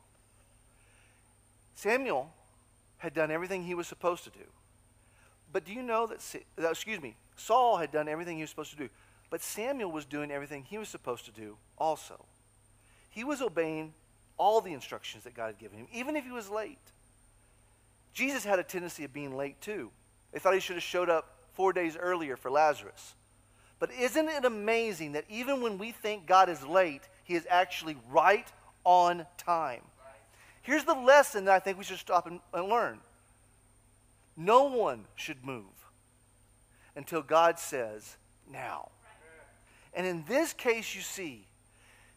[1.75, 2.33] Samuel
[2.97, 4.45] had done everything he was supposed to do.
[5.51, 6.19] But do you know that,
[6.57, 8.89] excuse me, Saul had done everything he was supposed to do,
[9.29, 12.25] but Samuel was doing everything he was supposed to do also.
[13.09, 13.93] He was obeying
[14.37, 16.79] all the instructions that God had given him, even if he was late.
[18.15, 19.91] Jesus had a tendency of being late too.
[20.31, 23.13] They thought he should have showed up four days earlier for Lazarus.
[23.77, 27.97] But isn't it amazing that even when we think God is late, he is actually
[28.09, 28.49] right
[28.85, 29.81] on time?
[30.61, 32.99] Here's the lesson that I think we should stop and, and learn
[34.37, 35.63] no one should move
[36.95, 38.17] until God says,
[38.51, 38.89] now.
[39.93, 41.47] And in this case, you see,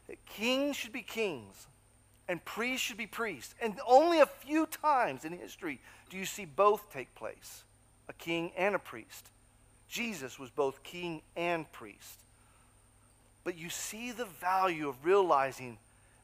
[0.08, 1.68] that kings should be kings
[2.28, 3.54] and priests should be priests.
[3.60, 7.64] And only a few times in history do you see both take place
[8.08, 9.28] a king and a priest.
[9.88, 12.20] Jesus was both king and priest.
[13.44, 15.78] But you see the value of realizing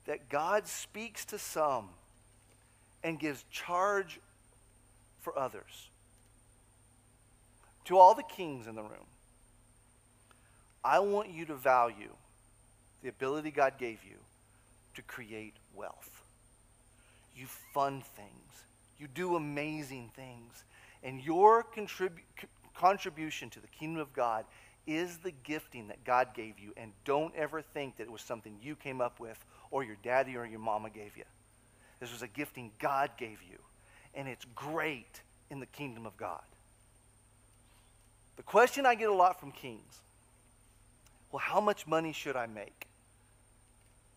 [0.07, 1.89] that God speaks to some
[3.03, 4.19] and gives charge
[5.21, 5.89] for others.
[7.87, 9.07] To all the kings in the room,
[10.83, 12.13] I want you to value
[13.03, 14.17] the ability God gave you
[14.95, 16.23] to create wealth.
[17.37, 18.65] You fund things,
[18.99, 20.65] you do amazing things,
[21.03, 22.21] and your contribu-
[22.75, 24.45] contribution to the kingdom of God
[24.87, 26.73] is the gifting that God gave you.
[26.77, 30.37] And don't ever think that it was something you came up with or your daddy
[30.37, 31.25] or your mama gave you.
[32.01, 33.59] This was a gifting God gave you,
[34.15, 36.43] and it's great in the kingdom of God.
[38.37, 40.01] The question I get a lot from kings
[41.33, 42.87] well, how much money should I make?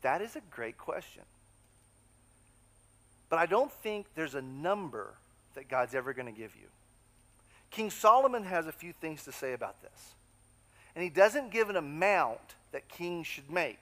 [0.01, 1.23] That is a great question.
[3.29, 5.13] But I don't think there's a number
[5.55, 6.67] that God's ever going to give you.
[7.71, 10.13] King Solomon has a few things to say about this.
[10.95, 12.39] And he doesn't give an amount
[12.71, 13.77] that kings should make.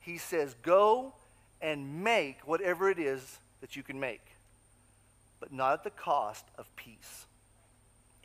[0.00, 1.12] He says, Go
[1.60, 4.20] and make whatever it is that you can make,
[5.40, 7.26] but not at the cost of peace.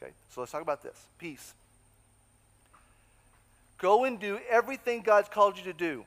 [0.01, 1.53] Okay, so let's talk about this peace.
[3.77, 6.03] Go and do everything God's called you to do,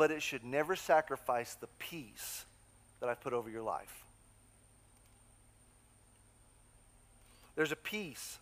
[0.00, 2.46] but it should never sacrifice the peace
[3.00, 4.02] that I've put over your life.
[7.54, 8.38] There's a peace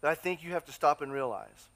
[0.00, 1.68] that I think you have to stop and realize.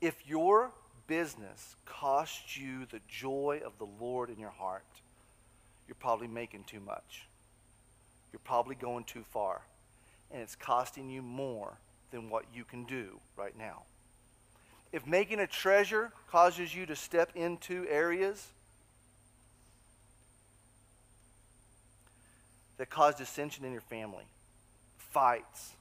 [0.00, 0.72] If your
[1.06, 4.82] business costs you the joy of the Lord in your heart,
[5.86, 7.28] you're probably making too much.
[8.32, 9.60] You're probably going too far.
[10.32, 11.78] And it's costing you more
[12.10, 13.84] than what you can do right now.
[14.96, 18.46] If making a treasure causes you to step into areas
[22.78, 24.24] that cause dissension in your family,
[24.96, 25.72] fights,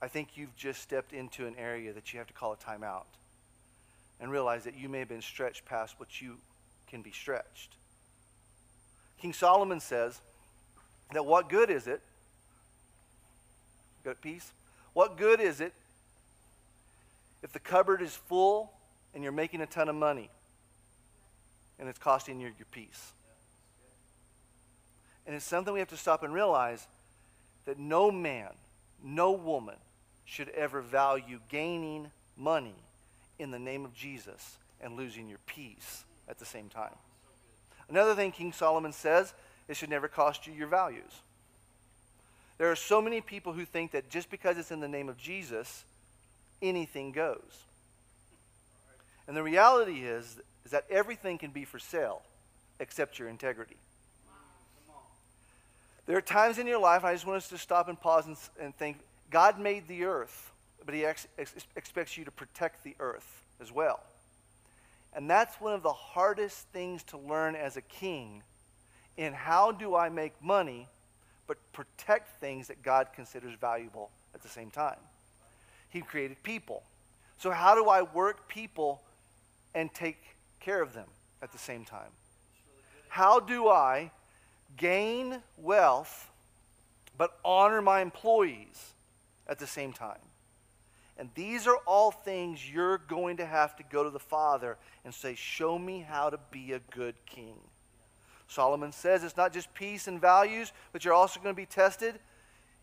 [0.00, 3.06] I think you've just stepped into an area that you have to call a timeout
[4.20, 6.36] and realize that you may have been stretched past what you
[6.86, 7.74] can be stretched.
[9.20, 10.20] King Solomon says
[11.14, 12.00] that what good is it?
[14.04, 14.52] Got peace?
[14.92, 15.72] What good is it
[17.42, 18.72] if the cupboard is full
[19.14, 20.30] and you're making a ton of money
[21.78, 23.12] and it's costing you your peace?
[25.26, 26.86] And it's something we have to stop and realize
[27.64, 28.48] that no man,
[29.02, 29.76] no woman
[30.24, 32.74] should ever value gaining money
[33.38, 36.94] in the name of Jesus and losing your peace at the same time.
[37.88, 39.34] Another thing King Solomon says,
[39.68, 41.22] it should never cost you your values.
[42.58, 45.16] There are so many people who think that just because it's in the name of
[45.16, 45.84] Jesus,
[46.62, 47.64] anything goes.
[49.26, 52.22] And the reality is, is that everything can be for sale
[52.78, 53.76] except your integrity.
[56.06, 58.36] There are times in your life, I just want us to stop and pause and,
[58.58, 58.98] and think
[59.30, 60.50] God made the earth,
[60.84, 64.00] but He ex- ex- expects you to protect the earth as well.
[65.14, 68.42] And that's one of the hardest things to learn as a king
[69.16, 70.88] in how do I make money
[71.46, 74.98] but protect things that God considers valuable at the same time.
[75.90, 76.82] He created people.
[77.38, 79.00] So, how do I work people
[79.74, 80.18] and take
[80.60, 81.08] care of them
[81.42, 82.10] at the same time?
[83.08, 84.10] How do I
[84.76, 86.30] gain wealth
[87.18, 88.92] but honor my employees
[89.48, 90.20] at the same time?
[91.18, 95.12] And these are all things you're going to have to go to the Father and
[95.12, 97.56] say, Show me how to be a good king.
[98.48, 102.18] Solomon says it's not just peace and values, but you're also going to be tested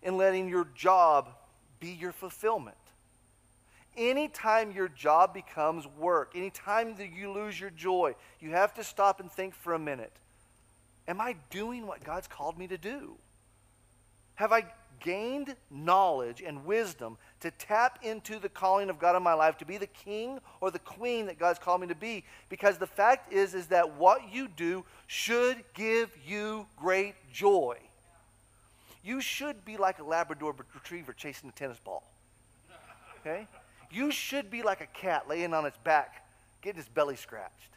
[0.02, 1.30] in letting your job
[1.80, 2.78] be your fulfillment.
[3.98, 9.20] Anytime your job becomes work, anytime that you lose your joy, you have to stop
[9.20, 10.14] and think for a minute
[11.08, 13.16] Am I doing what God's called me to do?
[14.36, 14.66] Have I
[15.00, 19.66] gained knowledge and wisdom to tap into the calling of God in my life to
[19.66, 23.32] be the king or the queen that God's called me to be because the fact
[23.32, 27.78] is is that what you do should give you great joy.
[29.04, 32.04] You should be like a labrador retriever chasing a tennis ball.
[33.22, 33.48] Okay?
[33.92, 36.28] You should be like a cat laying on its back
[36.62, 37.72] getting its belly scratched.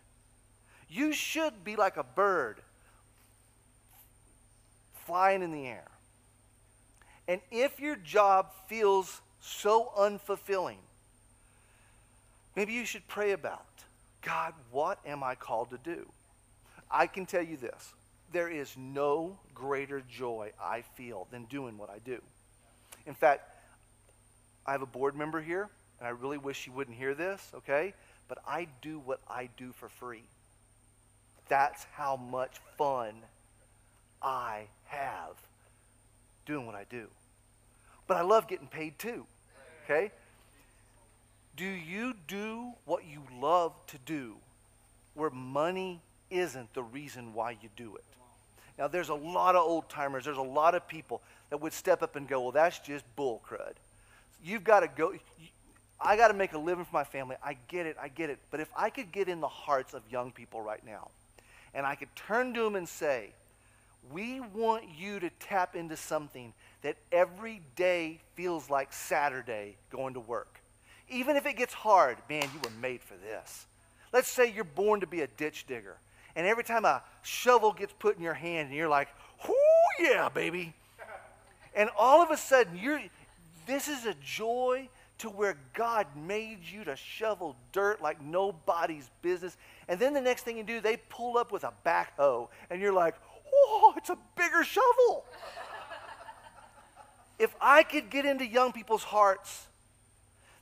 [0.88, 2.60] You should be like a bird
[5.06, 5.88] flying in the air.
[7.28, 10.80] And if your job feels so unfulfilling,
[12.56, 13.64] maybe you should pray about
[14.22, 16.06] God, what am I called to do?
[16.90, 17.94] I can tell you this
[18.32, 22.20] there is no greater joy I feel than doing what I do.
[23.06, 23.42] In fact,
[24.66, 25.68] I have a board member here,
[26.00, 27.94] and I really wish you wouldn't hear this, okay?
[28.26, 30.24] But I do what I do for free.
[31.48, 33.14] That's how much fun
[34.20, 35.36] I have
[36.46, 37.06] doing what I do
[38.10, 39.24] but I love getting paid too.
[39.84, 40.10] Okay?
[41.56, 44.34] Do you do what you love to do
[45.14, 48.02] where money isn't the reason why you do it?
[48.76, 52.02] Now, there's a lot of old timers, there's a lot of people that would step
[52.02, 53.74] up and go, well, that's just bull crud.
[54.42, 55.14] You've got to go.
[56.00, 57.36] I got to make a living for my family.
[57.44, 58.38] I get it, I get it.
[58.50, 61.08] But if I could get in the hearts of young people right now,
[61.74, 63.30] and I could turn to them and say,
[64.12, 70.20] we want you to tap into something that every day feels like Saturday going to
[70.20, 70.60] work.
[71.08, 73.66] Even if it gets hard, man, you were made for this.
[74.12, 75.96] Let's say you're born to be a ditch digger,
[76.34, 79.08] and every time a shovel gets put in your hand, and you're like,
[79.46, 79.54] whoo,
[80.00, 80.72] yeah, baby.
[81.74, 83.00] And all of a sudden, you're,
[83.66, 84.88] this is a joy
[85.20, 89.56] to where God made you to shovel dirt like nobody's business.
[89.88, 92.92] And then the next thing you do, they pull up with a backhoe, and you're
[92.92, 93.14] like,
[93.54, 95.24] oh, it's a bigger shovel
[97.38, 99.66] if I could get into young people's hearts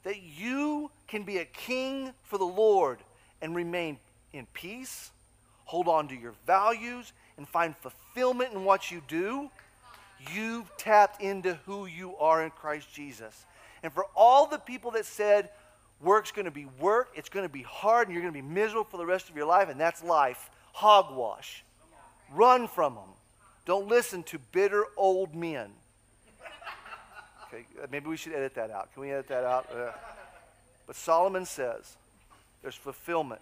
[0.05, 2.99] that you can be a king for the Lord
[3.43, 3.99] and remain
[4.33, 5.11] in peace,
[5.65, 9.51] hold on to your values, and find fulfillment in what you do,
[10.35, 13.47] You've tapped into who you are in Christ Jesus.
[13.83, 15.51] And for all the people that said,
[16.01, 18.47] work's going to be work, it's going to be hard, and you're going to be
[18.47, 21.65] miserable for the rest of your life, and that's life, hogwash.
[22.33, 23.09] Run from them.
[23.65, 25.71] Don't listen to bitter old men.
[27.47, 28.93] Okay, maybe we should edit that out.
[28.93, 29.67] Can we edit that out?
[29.75, 29.91] Uh,
[30.87, 31.97] but Solomon says
[32.63, 33.41] there's fulfillment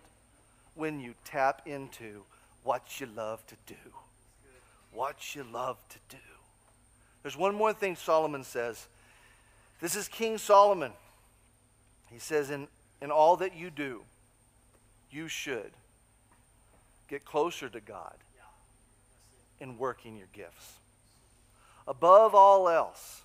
[0.74, 2.22] when you tap into
[2.62, 3.74] what you love to do.
[4.93, 6.22] What you love to do.
[7.22, 8.87] There's one more thing Solomon says.
[9.81, 10.93] This is King Solomon.
[12.11, 12.68] He says, in,
[13.03, 14.03] in all that you do,
[15.11, 15.72] you should
[17.09, 18.14] get closer to God
[19.61, 20.79] in working your gifts.
[21.87, 23.22] Above all else,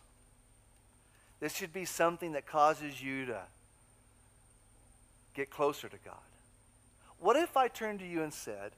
[1.40, 3.42] this should be something that causes you to
[5.34, 6.16] get closer to God.
[7.20, 8.72] What if I turned to you and said,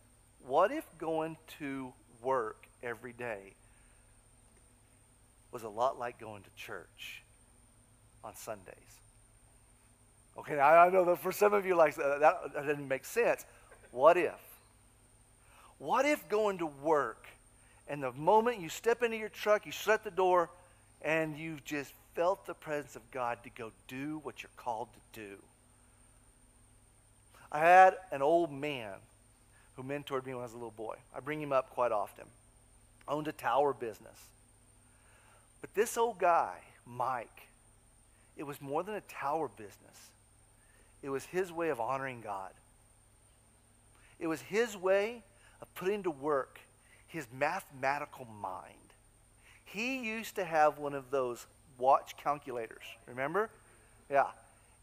[0.46, 3.54] What if going to work every day
[5.52, 7.23] was a lot like going to church
[8.24, 8.76] on Sundays?
[10.38, 13.46] Okay, I know that for some of you, like uh, that, that doesn't make sense.
[13.92, 14.34] What if?
[15.78, 17.28] What if going to work
[17.88, 20.50] and the moment you step into your truck, you shut the door,
[21.02, 25.20] and you've just felt the presence of God to go do what you're called to
[25.20, 25.36] do?
[27.52, 28.94] I had an old man
[29.76, 30.96] who mentored me when I was a little boy.
[31.16, 32.26] I bring him up quite often.
[33.08, 34.20] Owned a tower business.
[35.62, 36.56] But this old guy,
[36.86, 37.48] Mike,
[38.38, 40.12] it was more than a tower business.
[41.02, 42.52] It was his way of honoring God.
[44.20, 45.24] It was his way
[45.62, 46.60] of putting to work
[47.08, 48.74] his mathematical mind.
[49.66, 51.46] He used to have one of those
[51.78, 53.50] watch calculators, remember?
[54.10, 54.28] Yeah.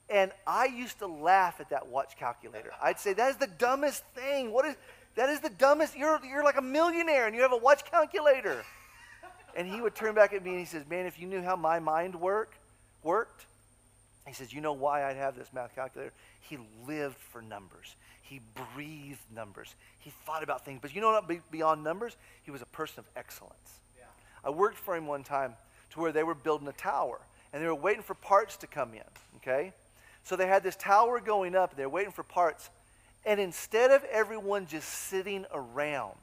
[0.08, 2.72] And I used to laugh at that watch calculator.
[2.82, 4.52] I'd say, that is the dumbest thing.
[4.52, 4.76] What is
[5.16, 5.96] that is the dumbest.
[5.96, 8.64] You're, you're like a millionaire and you have a watch calculator.
[9.56, 11.56] And he would turn back at me and he says, Man, if you knew how
[11.56, 12.54] my mind work,
[13.02, 13.46] worked,
[14.26, 16.12] he says, You know why I'd have this math calculator?
[16.40, 17.96] He lived for numbers.
[18.22, 18.40] He
[18.74, 19.74] breathed numbers.
[19.98, 20.78] He thought about things.
[20.80, 21.50] But you know what?
[21.50, 23.80] Beyond numbers, he was a person of excellence.
[23.98, 24.04] Yeah.
[24.44, 25.54] I worked for him one time
[25.90, 27.18] to where they were building a tower
[27.52, 29.02] and they were waiting for parts to come in.
[29.38, 29.72] Okay?
[30.22, 32.70] So they had this tower going up and they were waiting for parts.
[33.26, 36.16] And instead of everyone just sitting around,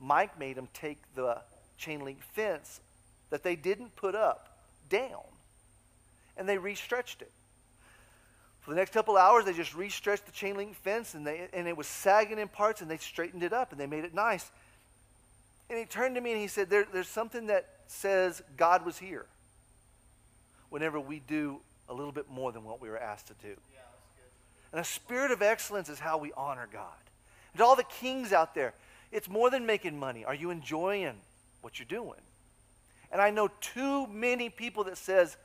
[0.00, 1.42] Mike made them take the
[1.76, 2.80] chain link fence
[3.28, 4.56] that they didn't put up
[4.88, 5.22] down
[6.36, 7.30] and they restretched it.
[8.60, 11.66] For the next couple hours, they just restretched the chain link fence and, they, and
[11.66, 14.50] it was sagging in parts and they straightened it up and they made it nice.
[15.68, 18.98] And he turned to me and he said, there, There's something that says God was
[18.98, 19.26] here
[20.70, 23.56] whenever we do a little bit more than what we were asked to do.
[23.72, 23.80] Yeah,
[24.72, 26.86] and a spirit of excellence is how we honor God.
[27.52, 28.72] And to all the kings out there,
[29.10, 30.24] it's more than making money.
[30.24, 31.14] Are you enjoying
[31.60, 32.20] what you're doing?
[33.10, 35.36] And I know too many people that says,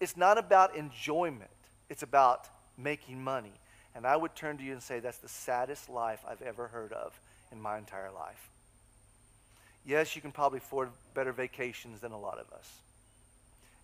[0.00, 1.50] it's not about enjoyment,
[1.88, 3.52] it's about making money.
[3.94, 6.92] And I would turn to you and say, that's the saddest life I've ever heard
[6.92, 7.18] of
[7.52, 8.50] in my entire life.
[9.84, 12.70] Yes, you can probably afford better vacations than a lot of us.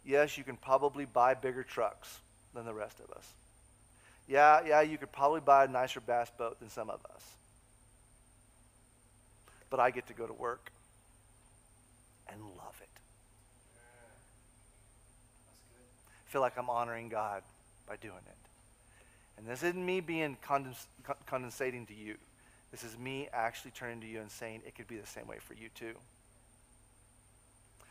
[0.05, 2.21] Yes, you can probably buy bigger trucks
[2.55, 3.27] than the rest of us.
[4.29, 7.23] Yeah, yeah, you could probably buy a nicer bass boat than some of us.
[9.69, 10.71] But I get to go to work
[12.29, 12.89] and love it.
[16.27, 17.43] Feel like I'm honoring God
[17.89, 18.37] by doing it.
[19.39, 20.87] And this isn't me being condens-
[21.27, 22.17] condescending to you.
[22.71, 25.39] This is me actually turning to you and saying it could be the same way
[25.39, 25.95] for you too.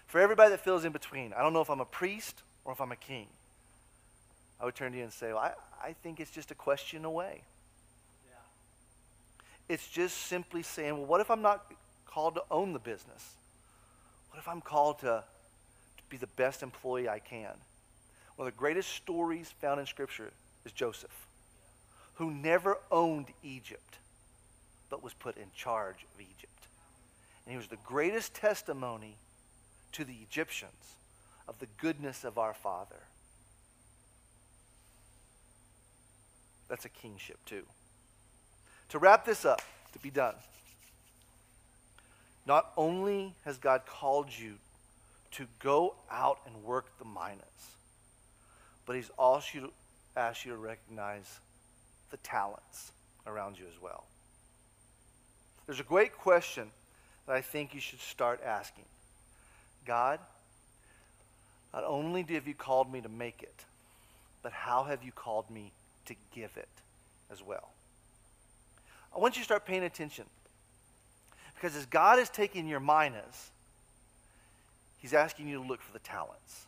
[0.08, 2.82] For everybody that feels in between, I don't know if I'm a priest or if
[2.82, 3.28] I'm a king.
[4.60, 5.54] I would turn to you and say, well, I,
[5.90, 7.42] I think it's just a question away.
[8.28, 9.74] Yeah.
[9.74, 11.72] It's just simply saying, well, what if I'm not
[12.06, 13.34] called to own the business?
[14.30, 15.24] What if I'm called to,
[15.98, 17.54] to be the best employee I can?
[18.36, 20.32] One of the greatest stories found in Scripture
[20.66, 21.28] is Joseph,
[22.16, 23.98] who never owned Egypt,
[24.90, 26.68] but was put in charge of Egypt.
[27.46, 29.16] And he was the greatest testimony
[29.94, 30.96] to the Egyptians
[31.48, 33.04] of the goodness of our Father.
[36.68, 37.64] That's a kingship, too.
[38.90, 39.62] To wrap this up,
[39.94, 40.36] to be done,
[42.46, 44.56] not only has God called you
[45.32, 47.76] to go out and work the minas,
[48.86, 49.72] but he's also
[50.16, 51.40] asked you to recognize
[52.12, 52.92] the talents
[53.28, 54.06] around you as well.
[55.66, 56.70] There's a great question
[57.26, 58.86] that I think you should start asking
[59.86, 60.20] God,
[61.74, 63.66] not only have you called me to make it,
[64.42, 65.72] but how have you called me
[66.06, 66.70] to give it
[67.32, 67.70] as well?
[69.16, 70.26] I want you to start paying attention.
[71.54, 73.52] Because as God is taking your minas
[75.06, 76.66] He's asking you to look for the talents.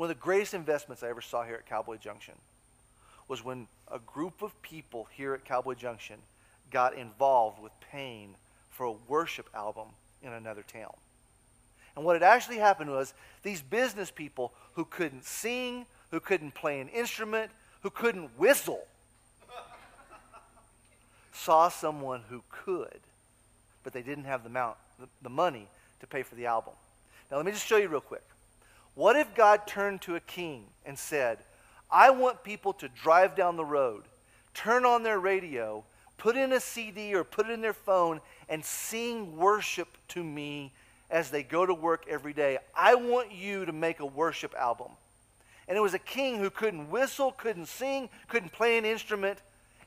[0.00, 2.32] One of the greatest investments I ever saw here at Cowboy Junction
[3.28, 6.16] was when a group of people here at Cowboy Junction
[6.70, 8.34] got involved with paying
[8.70, 9.88] for a worship album
[10.22, 10.94] in another town.
[11.94, 16.80] And what had actually happened was these business people who couldn't sing, who couldn't play
[16.80, 17.50] an instrument,
[17.82, 18.86] who couldn't whistle,
[21.32, 23.00] saw someone who could,
[23.84, 25.68] but they didn't have the, amount, the, the money
[26.00, 26.72] to pay for the album.
[27.30, 28.22] Now, let me just show you real quick.
[28.94, 31.38] What if God turned to a king and said,
[31.90, 34.04] I want people to drive down the road,
[34.54, 35.84] turn on their radio,
[36.18, 40.72] put in a CD or put it in their phone, and sing worship to me
[41.10, 42.58] as they go to work every day.
[42.74, 44.92] I want you to make a worship album.
[45.66, 49.38] And it was a king who couldn't whistle, couldn't sing, couldn't play an instrument.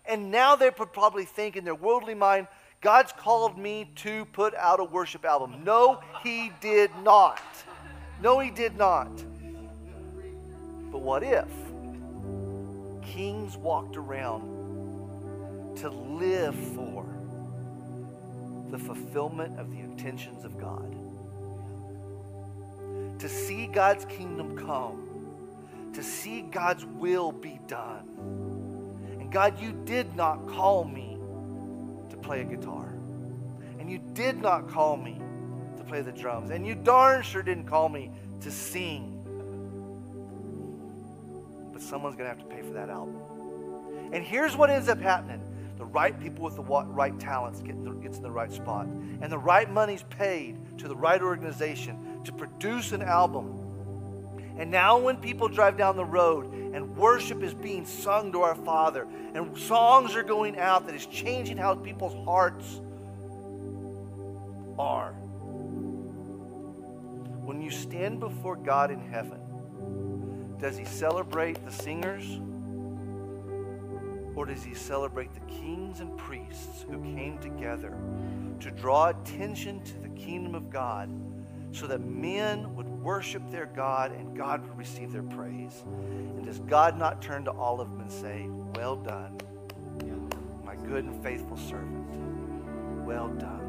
[0.06, 2.48] And now they would probably think in their worldly mind,
[2.82, 5.64] God's called me to put out a worship album.
[5.64, 7.42] No, he did not.
[8.22, 9.12] No, he did not.
[10.92, 11.48] But what if
[13.02, 17.06] kings walked around to live for
[18.70, 20.96] the fulfillment of the intentions of God?
[23.20, 28.08] To see God's kingdom come, to see God's will be done.
[29.20, 31.18] And God, you did not call me
[32.10, 32.94] to play a guitar.
[33.80, 35.20] And you did not call me
[35.94, 36.50] play the drums.
[36.50, 38.10] And you darn sure didn't call me
[38.42, 39.20] to sing.
[41.72, 43.22] But someone's going to have to pay for that album.
[44.12, 45.40] And here's what ends up happening
[45.78, 48.88] the right people with the right talents get the, gets in the right spot.
[48.88, 53.60] And the right money's paid to the right organization to produce an album.
[54.58, 58.56] And now, when people drive down the road and worship is being sung to our
[58.56, 62.82] Father, and songs are going out that is changing how people's hearts
[64.80, 65.14] are.
[67.44, 69.40] When you stand before God in heaven,
[70.60, 72.40] does He celebrate the singers?
[74.36, 77.96] Or does he celebrate the kings and priests who came together
[78.62, 81.10] to draw attention to the kingdom of God
[81.72, 85.84] so that men would worship their God and God would receive their praise?
[85.86, 89.38] And does God not turn to all of them and say, Well done,
[90.66, 93.06] my good and faithful servant?
[93.06, 93.60] Well done.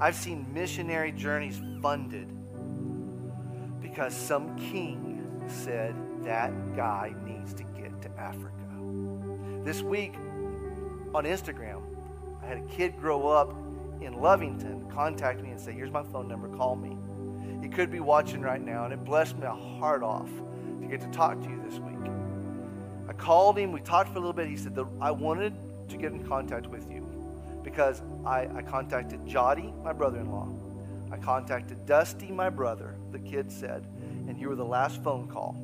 [0.00, 2.28] I've seen missionary journeys funded
[3.98, 5.92] because some king said
[6.22, 8.54] that guy needs to get to Africa.
[9.64, 10.14] This week
[11.12, 11.82] on Instagram,
[12.40, 13.50] I had a kid grow up
[14.00, 16.96] in Lovington contact me and say, Here's my phone number, call me.
[17.60, 20.30] He could be watching right now, and it blessed my heart off
[20.80, 22.12] to get to talk to you this week.
[23.08, 24.46] I called him, we talked for a little bit.
[24.46, 25.54] He said, I wanted
[25.88, 27.04] to get in contact with you
[27.64, 30.48] because I, I contacted Jotty, my brother in law.
[31.10, 33.86] I contacted Dusty, my brother, the kid said,
[34.28, 35.56] and you were the last phone call.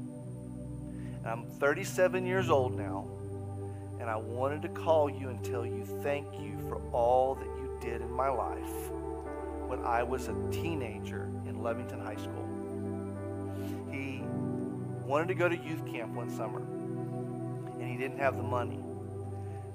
[1.18, 3.06] And I'm 37 years old now,
[4.00, 7.78] and I wanted to call you and tell you thank you for all that you
[7.80, 8.90] did in my life
[9.66, 12.48] when I was a teenager in Lovington High School.
[13.90, 14.22] He
[15.06, 16.60] wanted to go to youth camp one summer,
[17.80, 18.80] and he didn't have the money.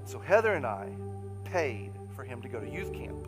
[0.05, 0.89] So Heather and I
[1.43, 3.27] paid for him to go to youth camp.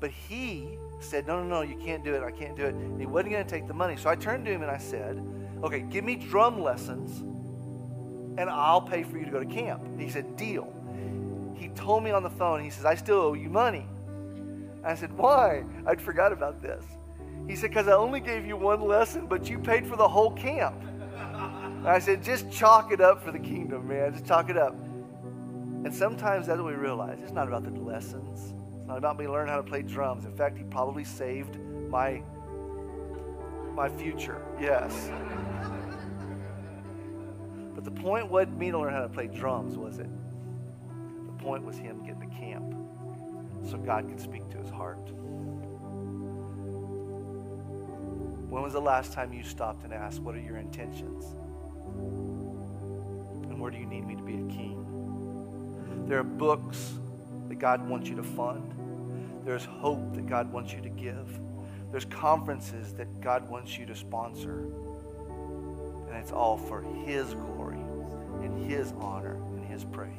[0.00, 2.22] But he said, No, no, no, you can't do it.
[2.22, 2.74] I can't do it.
[2.74, 3.96] And he wasn't going to take the money.
[3.96, 5.22] So I turned to him and I said,
[5.62, 7.22] Okay, give me drum lessons
[8.38, 9.84] and I'll pay for you to go to camp.
[9.84, 10.72] And he said, Deal.
[11.54, 13.86] He told me on the phone, he says, I still owe you money.
[14.84, 15.64] I said, Why?
[15.86, 16.84] I'd forgot about this.
[17.46, 20.32] He said, Because I only gave you one lesson, but you paid for the whole
[20.32, 20.82] camp.
[20.82, 24.12] And I said, Just chalk it up for the kingdom, man.
[24.12, 24.74] Just chalk it up.
[25.84, 27.18] And sometimes that's what we realize.
[27.22, 28.54] It's not about the lessons.
[28.82, 30.24] It's not about me learning how to play drums.
[30.24, 31.56] In fact, he probably saved
[31.88, 32.20] my
[33.76, 34.42] my future.
[34.60, 35.08] Yes.
[37.76, 40.10] But the point wasn't me to learn how to play drums, was it?
[41.26, 42.74] The point was him getting to camp
[43.70, 44.98] so God could speak to his heart.
[48.50, 51.36] When was the last time you stopped and asked, What are your intentions?
[53.44, 56.04] And where do you need me to be a king?
[56.08, 56.94] There are books
[57.52, 58.72] that God wants you to fund,
[59.44, 61.38] there's hope that God wants you to give,
[61.90, 64.60] there's conferences that God wants you to sponsor.
[66.08, 67.76] And it's all for His glory
[68.40, 70.14] and His honor and His praise.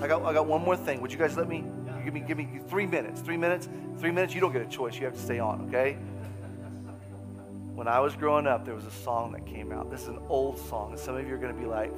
[0.00, 1.02] I got, I got one more thing.
[1.02, 1.62] Would you guys let me
[2.02, 3.20] give me give me three minutes?
[3.20, 3.68] Three minutes?
[3.98, 4.34] Three minutes?
[4.34, 4.96] You don't get a choice.
[4.96, 5.98] You have to stay on, okay?
[7.74, 9.90] When I was growing up, there was a song that came out.
[9.90, 11.92] This is an old song, and some of you are going to be like,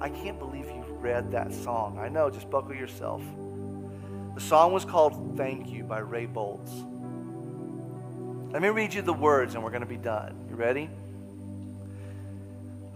[0.00, 1.98] I can't believe you read that song.
[1.98, 3.20] I know, just buckle yourself.
[4.34, 6.72] The song was called Thank You by Ray Boltz.
[8.52, 10.46] Let me read you the words and we're going to be done.
[10.50, 10.90] You ready?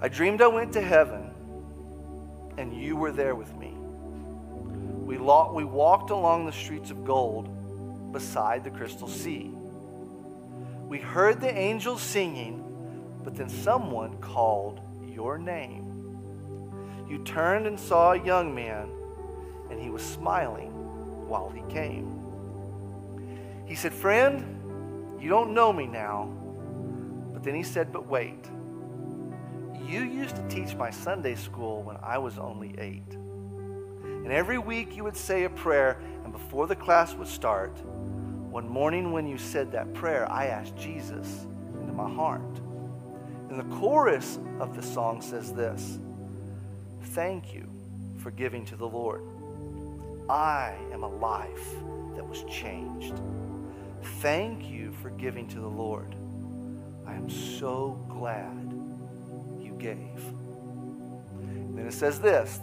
[0.00, 1.30] I dreamed I went to heaven
[2.56, 3.70] and you were there with me.
[3.70, 9.52] We, we walked along the streets of gold beside the crystal sea.
[10.88, 12.64] We heard the angels singing,
[13.22, 17.06] but then someone called your name.
[17.08, 18.90] You turned and saw a young man,
[19.70, 20.77] and he was smiling
[21.28, 22.18] while he came.
[23.66, 26.32] He said, Friend, you don't know me now.
[27.32, 28.44] But then he said, But wait.
[29.86, 33.14] You used to teach my Sunday school when I was only eight.
[34.02, 37.76] And every week you would say a prayer, and before the class would start,
[38.50, 41.46] one morning when you said that prayer, I asked Jesus
[41.80, 42.42] into my heart.
[43.48, 45.98] And the chorus of the song says this
[47.02, 47.66] Thank you
[48.18, 49.22] for giving to the Lord.
[50.28, 51.74] I am a life
[52.14, 53.20] that was changed.
[54.20, 56.14] Thank you for giving to the Lord.
[57.06, 58.72] I am so glad
[59.58, 60.22] you gave.
[61.40, 62.60] And then it says this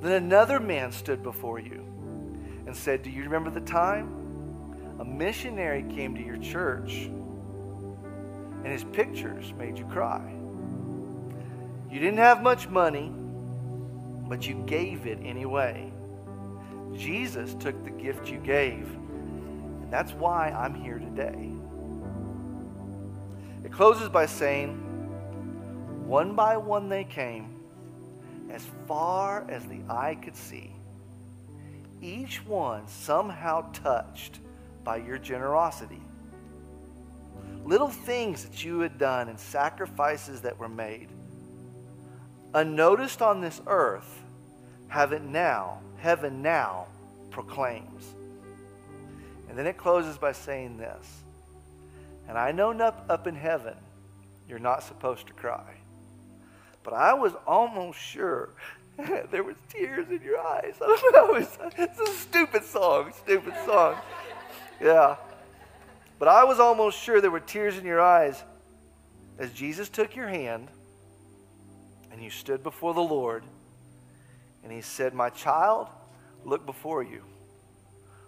[0.00, 1.84] Then another man stood before you
[2.66, 4.22] and said, Do you remember the time?
[5.00, 7.10] A missionary came to your church
[8.66, 10.34] and his pictures made you cry.
[11.90, 13.12] You didn't have much money,
[14.28, 15.92] but you gave it anyway.
[16.96, 21.52] Jesus took the gift you gave, and that's why I'm here today.
[23.64, 24.74] It closes by saying,
[26.06, 27.60] One by one they came,
[28.50, 30.72] as far as the eye could see,
[32.00, 34.38] each one somehow touched
[34.84, 36.00] by your generosity.
[37.64, 41.08] Little things that you had done and sacrifices that were made,
[42.54, 44.22] unnoticed on this earth,
[44.96, 46.86] have it now, heaven now
[47.30, 48.14] proclaims.
[49.46, 51.22] And then it closes by saying this
[52.26, 53.74] And I know up, up in heaven,
[54.48, 55.74] you're not supposed to cry.
[56.82, 58.48] But I was almost sure
[59.30, 60.76] there was tears in your eyes.
[60.80, 61.34] I don't know.
[61.34, 63.96] It's, it's a stupid song, stupid song.
[64.80, 65.16] Yeah.
[66.18, 68.42] But I was almost sure there were tears in your eyes
[69.38, 70.68] as Jesus took your hand
[72.10, 73.44] and you stood before the Lord
[74.66, 75.86] and he said, My child,
[76.44, 77.22] look before you,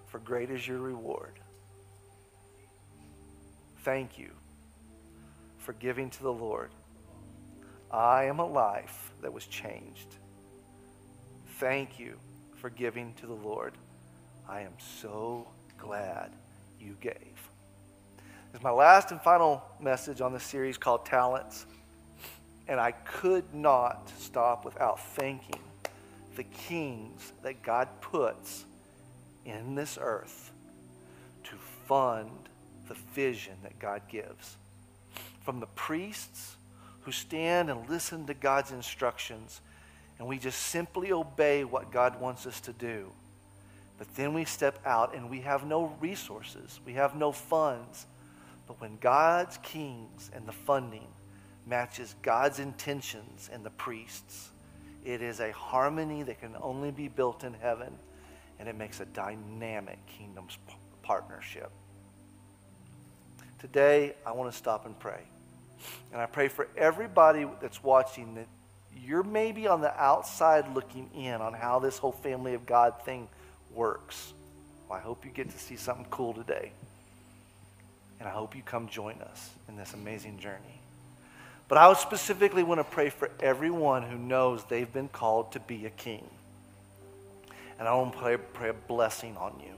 [0.06, 1.32] for great is your reward.
[3.78, 4.30] Thank you
[5.56, 6.70] for giving to the Lord.
[7.90, 10.14] I am a life that was changed.
[11.58, 12.14] Thank you
[12.54, 13.72] for giving to the Lord.
[14.48, 16.30] I am so glad
[16.80, 17.16] you gave.
[18.52, 21.66] This is my last and final message on the series called Talents.
[22.68, 25.62] And I could not stop without thanking
[26.38, 28.64] the kings that God puts
[29.44, 30.52] in this earth
[31.42, 32.30] to fund
[32.86, 34.56] the vision that God gives.
[35.40, 36.54] From the priests
[37.00, 39.60] who stand and listen to God's instructions,
[40.20, 43.10] and we just simply obey what God wants us to do.
[43.98, 48.06] But then we step out and we have no resources, we have no funds.
[48.68, 51.08] But when God's kings and the funding
[51.66, 54.50] matches God's intentions and the priests,
[55.08, 57.90] it is a harmony that can only be built in heaven,
[58.58, 60.58] and it makes a dynamic kingdom's
[61.02, 61.70] partnership.
[63.58, 65.22] Today, I want to stop and pray.
[66.12, 68.46] And I pray for everybody that's watching that
[69.02, 73.28] you're maybe on the outside looking in on how this whole family of God thing
[73.74, 74.34] works.
[74.90, 76.72] Well, I hope you get to see something cool today.
[78.20, 80.82] And I hope you come join us in this amazing journey.
[81.68, 85.84] But I specifically want to pray for everyone who knows they've been called to be
[85.84, 86.26] a king.
[87.78, 89.74] And I want to pray, pray a blessing on you.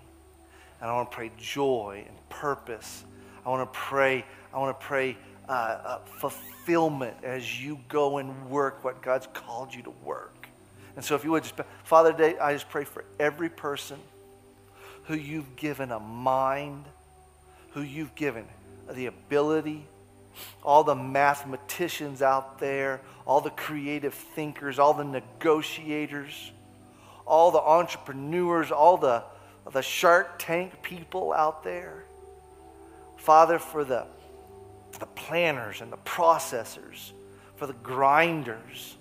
[0.80, 3.04] And I want to pray joy and purpose.
[3.44, 4.24] I want to pray,
[4.54, 5.16] I want to pray
[5.48, 10.48] uh, uh, fulfillment as you go and work what God's called you to work.
[10.94, 13.98] And so if you would just, Father, today I just pray for every person
[15.04, 16.84] who you've given a mind,
[17.72, 18.44] who you've given
[18.92, 19.84] the ability,
[20.62, 26.52] all the mathematicians out there, all the creative thinkers, all the negotiators,
[27.26, 29.22] all the entrepreneurs, all the,
[29.72, 32.04] the Shark Tank people out there.
[33.16, 34.06] Father, for the,
[34.98, 37.12] the planners and the processors,
[37.56, 38.96] for the grinders,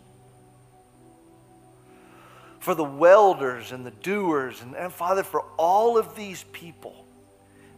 [2.59, 7.05] for the welders and the doers, and, and Father, for all of these people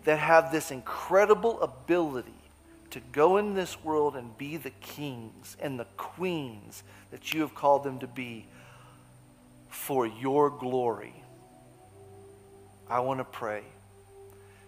[0.03, 2.33] that have this incredible ability
[2.91, 7.55] to go in this world and be the kings and the queens that you have
[7.55, 8.47] called them to be
[9.69, 11.15] for your glory.
[12.89, 13.63] I want to pray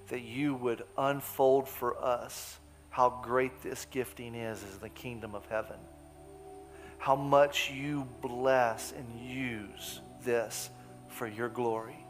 [0.07, 2.57] that you would unfold for us
[2.89, 5.78] how great this gifting is as the kingdom of heaven.
[6.99, 10.69] How much you bless and use this
[11.09, 12.05] for your glory.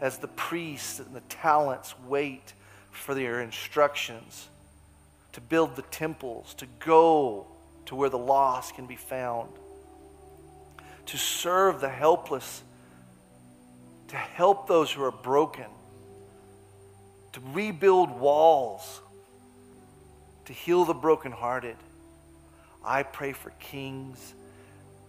[0.00, 2.54] As the priests and the talents wait
[2.90, 4.48] for their instructions
[5.34, 7.46] to build the temples, to go
[7.86, 9.50] to where the lost can be found,
[11.06, 12.62] to serve the helpless,
[14.08, 15.66] to help those who are broken,
[17.32, 19.00] to rebuild walls,
[20.44, 21.76] to heal the brokenhearted.
[22.84, 24.34] I pray for kings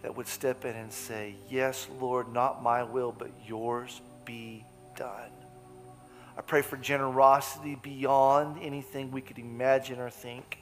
[0.02, 4.64] that would step in and say, Yes, Lord, not my will, but yours be
[4.96, 5.30] done.
[6.36, 10.58] I pray for generosity beyond anything we could imagine or think.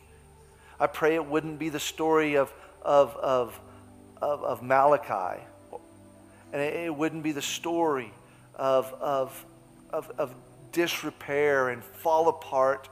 [0.79, 2.53] I pray it wouldn't be the story of,
[2.83, 3.61] of, of,
[4.22, 5.43] of, of Malachi,
[6.53, 8.12] and it, wouldn't be the story
[8.55, 9.45] of, of,
[9.91, 10.35] of, of
[10.70, 12.89] disrepair and fall apart,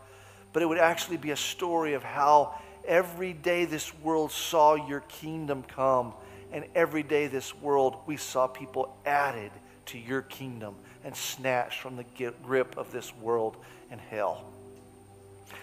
[0.53, 5.01] but it would actually be a story of how every day this world saw your
[5.01, 6.14] kingdom come,
[6.51, 9.53] and every day this world we saw people added
[9.87, 10.74] to your kingdom
[11.05, 13.57] and snatched from the grip of this world
[13.90, 14.44] and hell.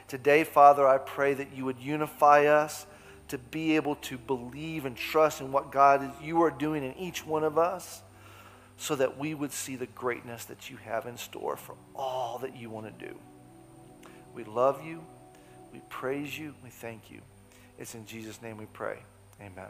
[0.07, 2.85] Today, Father, I pray that you would unify us
[3.29, 6.95] to be able to believe and trust in what God is, you are doing in
[6.97, 8.01] each one of us
[8.77, 12.55] so that we would see the greatness that you have in store for all that
[12.55, 13.15] you want to do.
[14.33, 15.03] We love you.
[15.71, 16.55] We praise you.
[16.63, 17.21] We thank you.
[17.77, 18.99] It's in Jesus' name we pray.
[19.39, 19.69] Amen.